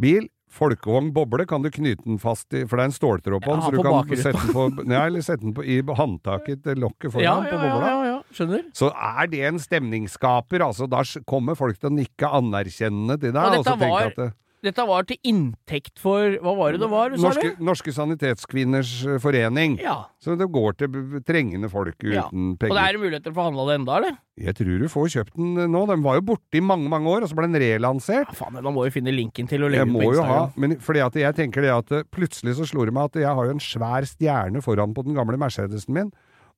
[0.00, 3.54] bil Folkevogn boble kan du knyte den fast i, for det er en ståltråd på
[3.54, 6.82] den, så du kan sette den på Nei, eller sette den på, i håndtaket til
[6.82, 7.88] lokket foran ja, på ja, ja, bobla.
[7.88, 8.18] ja, ja.
[8.36, 8.62] Skjønner.
[8.76, 10.86] Så er det en stemningsskaper, altså.
[10.88, 13.40] Da kommer folk til å nikke anerkjennende til deg.
[13.42, 14.28] Og Og dette så tenke var- det,
[14.62, 17.48] Dette var til inntekt for Hva var det det var, sa Norske?
[17.58, 19.74] Norske Sanitetskvinners eh, Forening.
[19.82, 19.96] Ja.
[20.22, 22.28] Så det går til trengende folk Ja.
[22.30, 22.70] penger.
[22.70, 24.18] Og det er muligheter for å handle det enda, eller?
[24.38, 25.82] Jeg tror du får kjøpt den eh, nå.
[25.90, 28.30] Den var jo borte i mange, mange år, og så ble den relansert.
[28.30, 30.76] Ja, faen, da må vi finne linken til å legge må på jo ha, men
[30.82, 33.50] fordi at jeg tenker det at eh, plutselig så slo det meg at jeg har
[33.50, 36.12] jo en svær stjerne foran på den gamle Mercedesen min,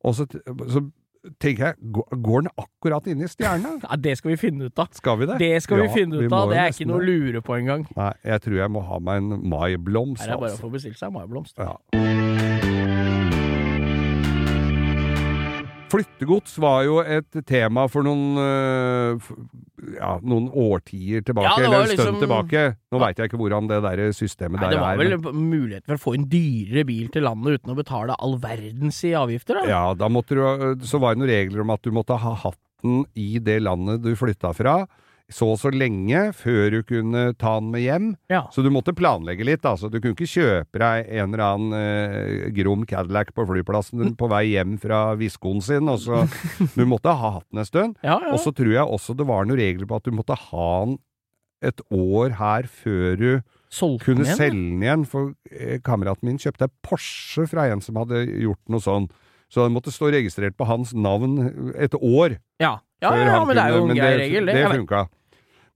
[0.04, 0.28] og så,
[0.68, 0.84] så
[1.42, 3.76] tenker jeg, går den akkurat inn i stjerna?
[3.84, 4.90] Ja, det skal vi finne ut av.
[4.96, 5.38] Skal vi det?
[5.42, 6.54] Det skal vi finne ut må av.
[6.54, 7.86] Det er ikke noe å lure på engang.
[7.98, 10.66] Nei, jeg tror jeg må ha meg en maiblomst, Her er bare å altså.
[10.66, 11.58] få bestilt seg maiblomst.
[11.60, 12.53] Ja.
[15.94, 19.28] Flyttegods var jo et tema for noen, øh,
[19.94, 22.62] ja, noen årtier tilbake, Ja, eller en stund liksom- tilbake.
[22.90, 24.98] Nå veit jeg ikke hvordan det der systemet Nei, der det var er.
[24.98, 28.36] vel men- mulighet for å få en dyrere bil til landet uten å betale all
[28.38, 29.66] verdens i avgifter, da.
[29.68, 30.42] Ja, da måtte du,
[30.84, 34.02] så var det noen regler om at du måtte ha hatt den i det landet
[34.02, 34.86] du flytta fra,
[35.32, 38.08] så og så lenge før du kunne ta den med hjem.
[38.32, 38.42] Ja.
[38.52, 39.88] Så du måtte planlegge litt, altså.
[39.88, 44.44] Du kunne ikke kjøpe deg en eller annen eh, grom Cadillac på flyplassen på vei
[44.52, 46.24] hjem fra Wisconsin, og så
[46.78, 47.98] Du måtte ha hatt den en stund.
[48.04, 48.34] Ja, ja.
[48.34, 50.98] Og så tror jeg også det var noen regler på at du måtte ha den
[51.64, 53.28] et år her før du
[53.72, 55.04] Solgte kunne den selge den igjen.
[55.08, 59.08] For eh, kameraten min kjøpte en Porsche fra en som hadde gjort noe sånn.
[59.52, 61.38] Så den måtte stå registrert på hans navn
[61.78, 62.38] et år.
[62.62, 64.56] Ja, ja, ja, ja men det er jo en grei regel, det.
[64.58, 65.04] Det funka.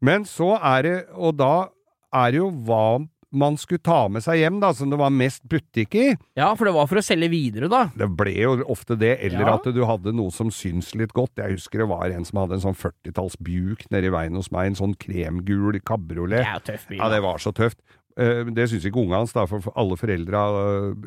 [0.08, 1.68] Men så er det Og da
[2.14, 2.84] er det jo hva
[3.28, 6.04] man skulle ta med seg hjem, da, som det var mest butikk i.
[6.38, 7.82] Ja, for det var for å selge videre, da.
[7.92, 9.54] Det ble jo ofte det, eller Ja.
[9.58, 11.36] at du hadde noe som syns litt godt.
[11.36, 14.48] Jeg husker det var en som hadde en sånn 40-talls Buick nede i veien hos
[14.50, 16.40] meg, en sånn kremgul kabriolet.
[16.40, 16.96] Ja, tøff bil.
[17.02, 17.76] Ja, det var så tøft.
[18.18, 20.40] Eh, Det syns ikke unga hans, da, for alle foreldra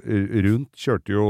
[0.06, 1.26] eh, rundt kjørte jo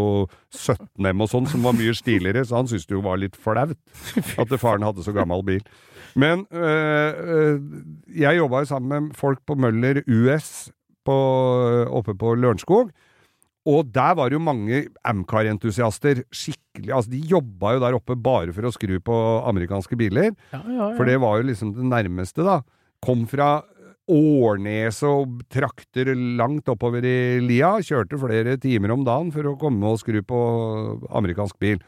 [0.53, 3.73] 17M og sånn, som var mye stiligere, så han syntes det jo var litt flaut
[3.73, 5.63] at faren hadde så gammel bil.
[6.19, 7.61] Men øh,
[8.13, 10.69] jeg jobba jo sammen med folk på Møller US
[11.07, 11.15] på,
[11.89, 12.91] oppe på Lørenskog.
[13.69, 16.23] Og der var det jo mange Amcar-entusiaster.
[16.33, 19.15] Skikkelig Altså, de jobba jo der oppe bare for å skru på
[19.49, 20.31] amerikanske biler.
[20.53, 20.87] Ja, ja, ja.
[20.97, 22.61] For det var jo liksom det nærmeste, da.
[23.05, 23.61] Kom fra
[24.09, 27.75] Årnes og trakter langt oppover i lia.
[27.85, 30.39] Kjørte flere timer om dagen for å komme og skru på
[31.11, 31.81] amerikansk bil.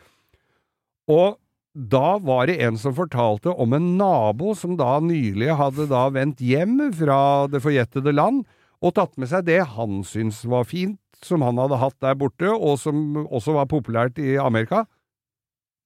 [1.11, 1.39] Og
[1.73, 6.43] da var det en som fortalte om en nabo som da nylig hadde da vendt
[6.43, 8.43] hjem fra det forjettede land,
[8.83, 12.51] og tatt med seg det han syntes var fint, som han hadde hatt der borte,
[12.51, 14.83] og som også var populært i Amerika.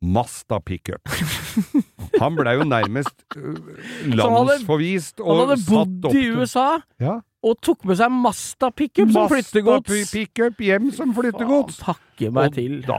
[0.02, 1.08] Masta pickup.
[2.20, 6.26] Han blei jo nærmest landsforvist Så han hadde- landsforvist Han hadde satt bodd opp i
[6.32, 6.68] USA
[7.00, 7.20] Ja.
[7.44, 9.90] og tok med seg Masta pickup som flyttegods.
[9.90, 11.78] Masta pickup hjem som flyttegods.
[11.84, 12.74] Faen, Takke meg Og til.
[12.88, 12.98] Da,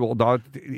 [0.00, 0.30] og da,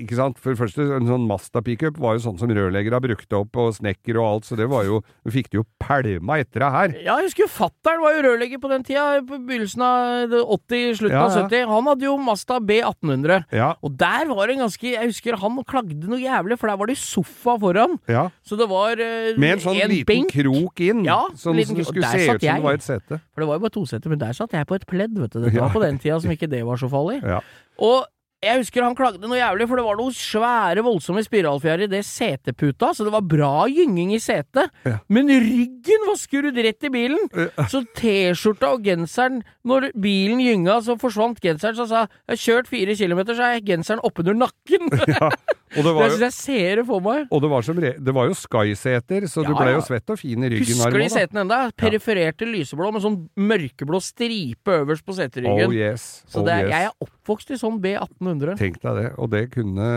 [0.02, 3.56] ikke sant, for det første, en sånn Masta-pickup var jo sånn som rørleggere brukte opp,
[3.56, 6.76] og snekker og alt, så det var jo, du fikk det jo pælma etter deg
[6.76, 6.94] her.
[7.06, 11.16] Ja, jeg husker fattern var jo rørlegger på den tida, på begynnelsen av 80, slutten
[11.16, 11.66] Ja, av 70.
[11.72, 13.44] Han hadde jo Masta B1800.
[13.52, 16.76] Ja, Og der var det en ganske Jeg husker han klagde noe jævlig, for der
[16.80, 17.98] var det sofa foran.
[18.08, 18.28] ja.
[18.44, 20.32] Så det var eh, Med en sånn liten benk.
[20.34, 23.20] krok inn, Ja, sånn liten som det skulle se ut som det var et sete.
[23.32, 25.32] For det var jo bare to seter, men der satt jeg på et pledd, vet
[25.32, 25.46] du.
[25.48, 25.64] Ja.
[25.66, 27.20] var på den tida som ikke det var så farlig.
[27.22, 27.40] Ja.
[27.82, 28.04] Og
[28.42, 32.00] jeg husker han klagde noe jævlig, for det var noen svære, voldsomme spiralfjærer i det
[32.02, 34.72] seteputa, så det var bra gynging i setet.
[34.82, 34.96] Ja.
[35.06, 37.30] Men ryggen var skrudd rett i bilen!
[37.30, 37.68] Ja.
[37.70, 41.78] Så T-skjorta og genseren Når bilen gynga, så forsvant genseren.
[41.78, 44.90] Så sa jeg jeg har kjørt fire kilometer, så er genseren oppunder nakken!
[45.06, 45.30] Ja.
[45.72, 47.26] Og det var jeg jo, jeg ser det for meg.
[47.30, 50.44] og det var, som det var jo Sky-seter, så du ble jo svett og fin
[50.44, 51.60] i ryggen Husker de setene enda?
[51.78, 55.70] Perifererte lyseblå med sånn mørkeblå stripe øverst på seteryggen.
[55.70, 56.24] Oh yes.
[56.28, 58.56] Så oh, det er, jeg er oppvokst i sånn B1800.
[58.60, 59.08] Tenk deg det.
[59.16, 59.88] Og det kunne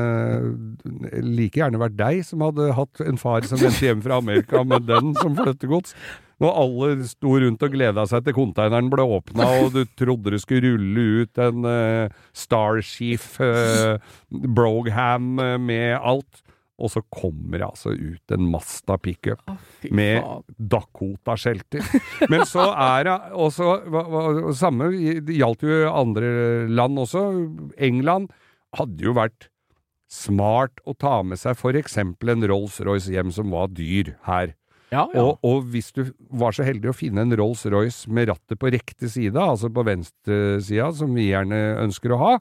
[1.26, 4.88] like gjerne vært deg som hadde hatt en far som vendte hjem fra Amerika med
[4.90, 5.96] den som flyttegods.
[6.44, 10.42] Når alle sto rundt og gleda seg til konteineren ble åpna, og du trodde det
[10.44, 13.96] skulle rulle ut en uh, Starchief uh,
[14.30, 16.42] Brogham uh, med alt.
[16.76, 19.54] Og så kommer det altså ut en Masta pickup Å,
[19.96, 20.26] med.
[20.60, 21.86] Dakota-skjelter.
[22.28, 24.90] Men så er det også hva- hva- Samme
[25.24, 26.34] det gjaldt jo andre
[26.68, 27.24] land også.
[27.80, 28.28] England
[28.76, 29.48] hadde jo vært
[30.12, 34.52] smart å ta med seg eksempel en Rolls-Royce hjem som var dyr her.
[34.96, 35.24] Ja, ja.
[35.24, 39.10] Og, og hvis du var så heldig å finne en Rolls-Royce med rattet på rekte
[39.12, 42.34] side, altså på venstresida, som vi gjerne ønsker å ha,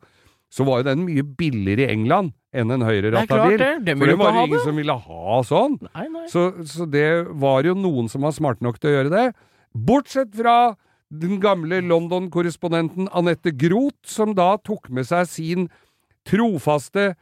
[0.54, 3.58] så var jo den mye billigere i England enn en er høyreratta bil.
[3.58, 3.72] det.
[3.88, 5.76] Det For det var jo ingen som ville ha sånn.
[5.88, 6.24] Nei, nei.
[6.30, 7.08] Så, så det
[7.42, 9.24] var jo noen som var smarte nok til å gjøre det.
[9.74, 10.76] Bortsett fra
[11.14, 15.66] den gamle London-korrespondenten Anette Groth, som da tok med seg sin
[16.26, 17.12] trofaste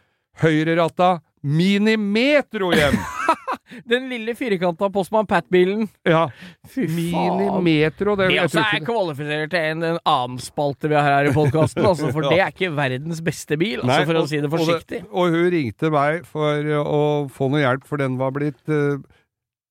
[0.44, 3.00] høyreratta Mini-Metro hjem.
[3.88, 5.88] Den lille firkanta Postman Pat-bilen.
[6.08, 6.26] Ja,
[6.68, 7.36] Fy faen.
[7.38, 8.16] Minimetro.
[8.16, 11.08] Det, Det jeg også er ikke det- kvalifisert til en, en annen spalte vi har
[11.08, 12.30] her i podkasten, altså, for Ja.
[12.30, 15.02] det er ikke verdens beste bil, altså, Nei, for å si det og forsiktig.
[15.12, 17.02] Og, hun ringte meg for å
[17.32, 18.98] få noe hjelp, for den var blitt, uh,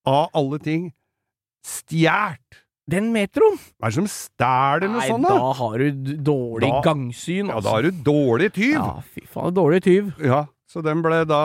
[0.07, 0.91] av alle ting,
[1.65, 2.59] stjålet.
[2.91, 3.55] Den metroen?
[3.79, 5.51] Hva er det som stjeler noe sånt, da da?
[5.61, 7.69] har du dårlig Da- gangsyn, Ja, altså.
[7.69, 8.73] da er du dårlig tyv.
[8.73, 10.09] Ja, fy faen, dårlig tyv.
[10.19, 10.45] Ja,
[10.79, 11.39] den ble da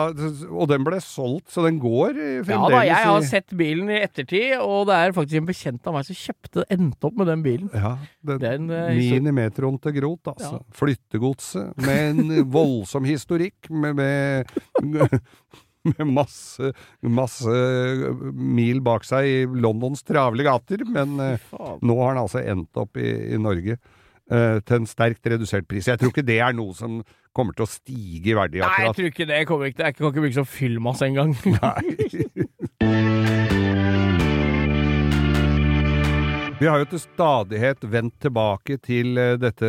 [0.47, 3.99] Og den ble solgt, så den går eh, Ja da, jeg har sett bilen i
[3.99, 7.43] ettertid, og det er faktisk en bekjent av meg som kjøpte endte opp med den
[7.43, 7.67] bilen.
[7.75, 10.53] ja, den, Den, eh, Minimetroen til Grot, altså.
[10.61, 10.77] Ja.
[10.79, 14.55] Flyttegodset med en voldsom historikk, med, med,
[15.91, 16.71] med masse,
[17.03, 17.59] masse
[18.31, 20.87] mil bak seg i Londons travle gater.
[20.87, 21.83] Men eh, Faen.
[21.83, 23.81] nå har den altså endt opp i, i Norge
[24.31, 25.87] eh, til en sterkt redusert pris.
[25.87, 27.01] Jeg tror ikke det er noe som
[27.35, 29.89] kommer til å stige i verdi Nei, jeg tror ikke det kommer ikke til.
[29.89, 31.35] Jeg kan ikke bruke som fyllmasse engang.
[36.57, 39.67] Vi har jo til stadighet vendt tilbake til eh, dette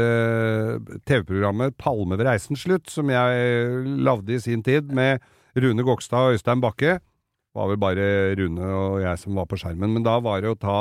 [1.04, 5.20] TV-programmet Palme ved reisens slutt, som jeg lagde i sin tid med
[5.58, 6.96] Rune Gokstad og Øystein Bakke.
[6.96, 8.06] Det var vel bare
[8.40, 10.78] Rune og jeg som var på skjermen, men da var det å ta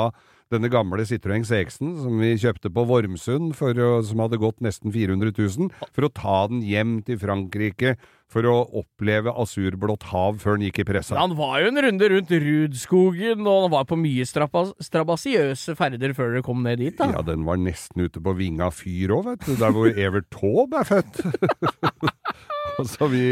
[0.52, 4.94] denne gamle Citroën CX-en som vi kjøpte på Vormsund, for å, som hadde gått nesten
[4.94, 7.96] 400 000, for å ta den hjem til Frankrike
[8.28, 11.16] for å oppleve asurblått hav før den gikk i pressa.
[11.16, 16.12] Han var jo en runde rundt Rudskogen, og han var på mye strabas strabasiøse ferder
[16.16, 17.08] før dere kom ned dit, da.
[17.16, 19.54] Ja, den var nesten ute på Vinga fyr òg, vet du.
[19.60, 21.22] Der hvor Evert Taube er født.
[22.86, 23.22] Så vi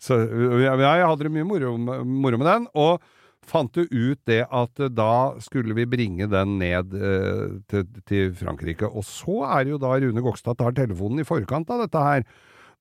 [0.00, 0.16] så,
[0.62, 2.68] ja, Jeg hadde det mye moro, moro med den.
[2.80, 3.02] Og
[3.50, 8.34] fant du ut det at eh, da skulle vi bringe den ned eh, til, til
[8.38, 8.90] Frankrike.
[8.90, 12.26] Og så er det jo da Rune Gokstad tar telefonen i forkant av dette her.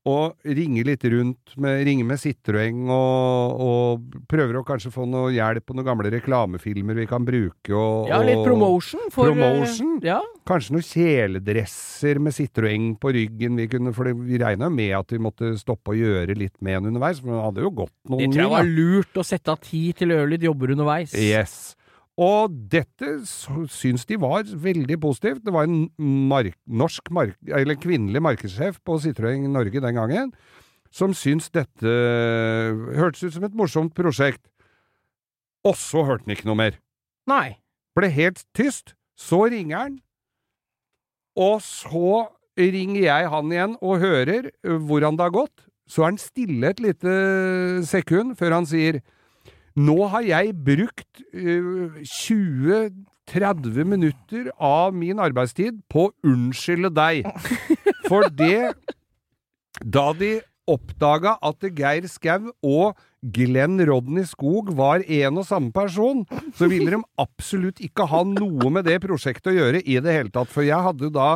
[0.06, 5.32] Og ringer litt rundt, med, ringer med Citroën og, og prøver å kanskje få noe
[5.34, 7.74] hjelp på noen gamle reklamefilmer vi kan bruke.
[7.74, 9.08] Og, Ja, litt promotion.
[9.10, 9.96] For, Promotion?
[10.04, 10.20] eh, Ja.
[10.46, 13.58] Kanskje noen kjeledresser med Citroën på ryggen.
[13.58, 16.92] Vi kunne, for vi regna med at vi måtte stoppe og gjøre litt med den
[16.94, 19.60] underveis, for det hadde jo gått noen Det tror jeg var lurt å sette av
[19.66, 21.16] tid til å gjøre litt jobber underveis.
[21.18, 21.76] Yes.
[22.22, 25.42] Og dette syns de var veldig positivt.
[25.44, 25.90] Det var en
[26.32, 30.32] mark norsk mark eller kvinnelig markedssjef på Citroën Norge den gangen
[30.96, 31.92] som syntes dette
[32.96, 34.46] hørtes ut som et morsomt prosjekt.
[35.68, 36.80] Og så hørte han ikke noe mer.
[37.28, 37.58] Nei.
[37.98, 38.94] Ble helt tyst.
[39.16, 39.94] Så ringer han,
[41.40, 42.28] og så
[42.60, 45.66] ringer jeg han igjen og hører hvordan det har gått.
[45.88, 47.14] Så er han stille et lite
[47.88, 49.00] sekund før han sier
[49.76, 57.28] Nå har jeg brukt uh, 20-30 minutter av min arbeidstid på å unnskylde deg.
[58.10, 58.72] For det
[59.84, 60.38] Da de
[60.72, 62.96] oppdaga at Geir Skau og
[63.36, 66.24] Glenn Rodney Skog var en og samme person,
[66.58, 70.34] så ville de absolutt ikke ha noe med det prosjektet å gjøre i det hele
[70.34, 70.50] tatt.
[70.54, 71.36] For jeg hadde da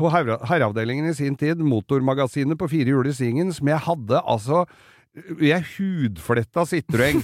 [0.00, 4.20] på herre- herreavdelingen i sin tid motormagasinet på fire hjul i Singen, som jeg hadde
[4.22, 4.64] altså
[5.42, 7.20] jeg hudfletta Citroën.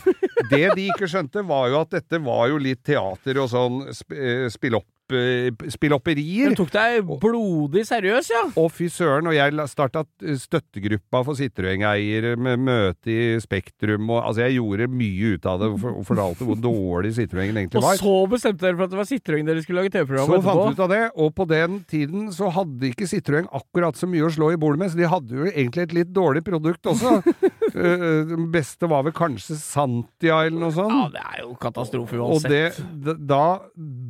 [0.50, 4.10] Det de ikke skjønte, var jo at dette var jo litt teater og sånn sp
[4.16, 6.50] eh, spillopp, eh, spillopperier.
[6.50, 8.42] Du tok deg blodig seriøs, ja.
[8.58, 10.02] Og fy søren, og jeg starta
[10.42, 15.70] støttegruppa for Citroën-eiere med møte i Spektrum, og altså jeg gjorde mye ut av det
[15.72, 19.00] og for- og fortalte hvor dårlig Citroën egentlig Og så bestemte dere for at det
[19.00, 21.78] var Citroën dere skulle lage TV-program Så fant vi ut av det, og på den
[21.86, 25.10] tiden så hadde ikke Citroën akkurat så mye å slå i bordet med, så de
[25.14, 27.20] hadde jo egentlig et litt dårlig produkt også.
[27.76, 30.94] Eh, Det beste var vel kanskje Santia eller noe sånt.
[30.96, 32.78] Ja, det er jo katastrofe Og uansett.
[33.04, 33.42] det, da,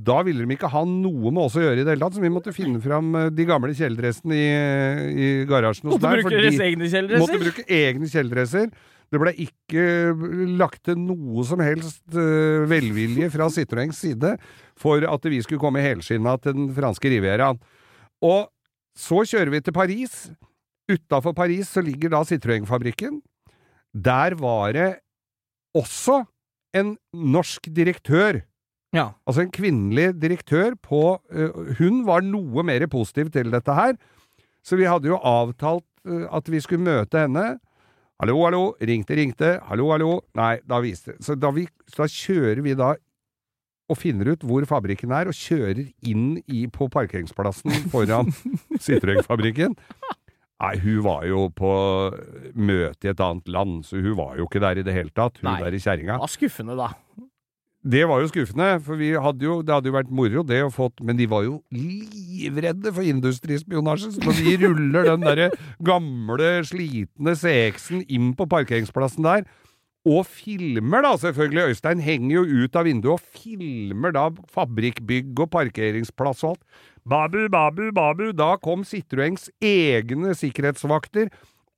[0.07, 2.23] da ville de ikke ha noe med oss å gjøre i det hele tatt, så
[2.23, 4.47] vi måtte finne fram eh, de gamle kjeledressene i,
[5.11, 8.71] i garasjen hos Måtte bruke egne deres egne Måtte bruke egne kjeledresser.
[9.07, 9.83] Det ble ikke
[10.59, 14.33] lagt til noe som helst eh, velvilje fra Citroëns side
[14.79, 17.59] for at vi skulle komme helskinna til den franske rivieraen.
[18.27, 18.49] Og
[18.99, 20.17] så kjører vi til Paris.
[20.91, 23.21] Utafor Paris så ligger da Citroën-fabrikken.
[23.97, 24.91] Der var det
[25.77, 26.25] også
[26.77, 28.43] en norsk direktør.
[28.95, 29.11] Ja.
[29.27, 33.97] Altså en kvinnelig direktør på øh, Hun var noe mer positiv til dette her.
[34.65, 37.59] Så vi hadde jo avtalt øh, at vi skulle møte henne.
[38.21, 40.21] Hallo, hallo, ringte, ringte, hallo, hallo.
[40.35, 42.95] Nei, da viste Så da, vi, så da kjører vi da
[43.87, 48.33] og finner ut hvor fabrikken er, og kjører inn i, på parkeringsplassen foran
[48.85, 49.77] Citroën-fabrikken.
[50.57, 51.71] Nei, hun var jo på
[52.57, 55.43] møte i et annet land, så hun var jo ikke der i det hele tatt,
[55.43, 55.59] hun Nei.
[55.67, 56.17] der i kjerringa.
[56.17, 56.95] Det var skuffende, da.
[57.87, 60.73] Det var jo skuffende, for vi hadde jo, det hadde jo vært moro det å
[60.75, 65.51] fått Men de var jo livredde for industrispionasje, så når vi ruller den derre
[65.87, 69.47] gamle, slitne CX-en inn på parkeringsplassen der,
[70.07, 75.51] og filmer da, selvfølgelig, Øystein henger jo ut av vinduet og filmer da fabrikkbygg og
[75.51, 76.85] parkeringsplass og alt.
[77.07, 81.29] Babu, babu, babu, da kom Citroëns egne sikkerhetsvakter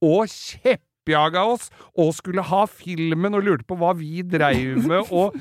[0.00, 5.36] og kjeppjaga oss og skulle ha filmen og lurte på hva vi dreiv med, og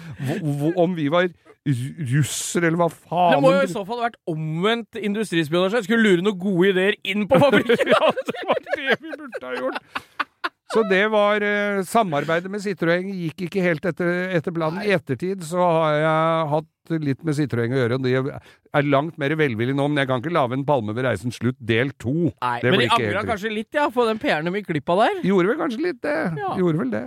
[0.75, 3.33] om vi var russer russere, eller hva faen.
[3.33, 5.83] Det må jo i så fall ha vært omvendt industrispionasje.
[5.87, 7.91] Skulle lure noen gode ideer inn på fabrikken!
[7.91, 10.05] ja, det var det vi burde ha gjort.
[10.73, 14.81] Så det var eh, Samarbeidet med Citroën gikk ikke helt etter, etter planen.
[14.83, 18.15] I ettertid så har jeg hatt litt med Citroën å gjøre, og de
[18.75, 21.59] er langt mer velvillige nå, men jeg kan ikke lage en Palme ved reisens slutt
[21.63, 22.33] del to.
[22.35, 25.05] Nei, Det men de angra kanskje litt, ja, på den PR-en de gikk glipp av
[25.05, 25.21] der.
[25.29, 26.17] Gjorde vel kanskje litt det.
[26.43, 26.51] Ja.
[26.59, 27.05] Gjorde vel det.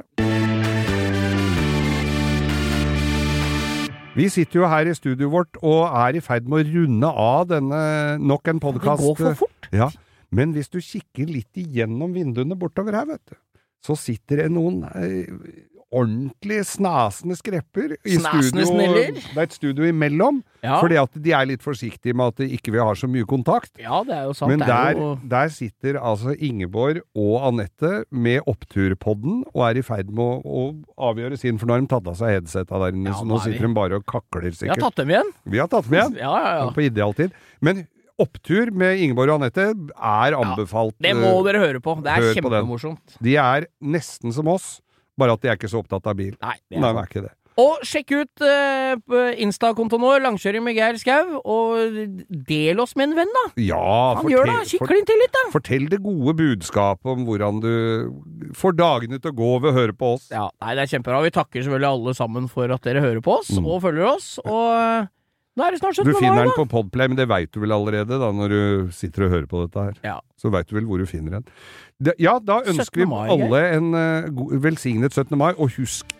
[4.17, 7.45] Vi sitter jo her i studioet vårt og er i ferd med å runde av
[7.53, 7.83] denne
[8.19, 9.69] nok en Det går for fort.
[9.71, 9.93] Ja,
[10.35, 13.37] men hvis du kikker litt igjennom vinduene bortover her, vet du,
[13.85, 18.67] så sitter det noen eh, ordentlig snasende skrepper i Snasende studio.
[18.77, 19.17] Sniller.
[19.19, 20.77] Det er et studio imellom, Ja.
[20.79, 23.73] fordi at de er litt forsiktige med at ikke vil har så mye kontakt.
[23.81, 24.51] ja, det er jo sant.
[24.53, 29.83] Men der, er jo der sitter altså Ingeborg og Anette med Oppturpodden og er i
[29.83, 32.95] ferd med å, å avgjøre sin, for nå har de tatt av seg headsetta der
[32.95, 34.85] inne, Ja, så nå er sitter de bare og kakler Vi har sikkert.
[34.87, 35.33] tatt dem igjen.
[35.45, 36.15] Vi har tatt dem igjen.
[36.23, 36.71] Ja, ja, ja.
[36.71, 37.33] På idealtid.
[37.61, 37.87] Men
[38.21, 40.97] Opptur med Ingeborg og Anette er anbefalt.
[41.03, 41.97] Det må eh, dere høre på.
[42.05, 43.19] Det er kjempemorsomt.
[43.25, 44.79] De er nesten som oss,
[45.21, 46.35] bare at de er ikke så opptatt av bil.
[46.41, 47.35] Nei, det er Nei, ikke det.
[47.61, 52.07] Og sjekk ut uh, Insta-kontoen vår, Langkjøring med Geir Skau, og
[52.49, 53.43] del oss med en venn, da.
[53.61, 53.81] Ja,
[54.21, 55.43] Han gjør det, kikk til litt, da.
[55.53, 57.73] Fortell det gode budskapet om hvordan du
[58.57, 60.31] får dagene til å gå ved å høre på oss.
[60.33, 61.21] Ja, nei, det er kjempebra.
[61.27, 63.67] Vi takker selvfølgelig alle sammen for at dere hører på oss Mm.
[63.67, 64.29] og følger oss.
[64.47, 65.11] Og eh,
[65.61, 66.07] nå er det snart 17.
[66.07, 66.17] mai, da!
[66.17, 69.27] Du finner den på Podplay, men det veit du vel allerede da når du sitter
[69.27, 69.99] og hører på dette her.
[70.07, 70.17] Ja.
[70.41, 71.51] Så veit du vel hvor du finner den.
[72.01, 72.73] Det, ja, da 17.
[72.73, 75.37] ønsker vi alle en uh, velsignet 17.
[75.37, 76.17] mai, og husk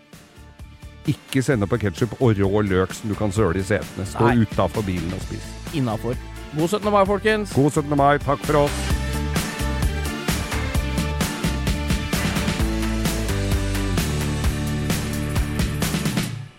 [1.09, 4.05] ikke sende på ketsjup og rå løk som du kan søle i setene.
[4.05, 5.47] Stå utafor bilen og spis.
[5.73, 6.13] Innafor.
[6.53, 6.91] God 17.
[6.93, 7.55] mai, folkens.
[7.57, 7.97] God 17.
[7.97, 8.81] mai, takk for oss.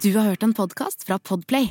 [0.02, 1.70] Du har hørt en podkast fra Podplay.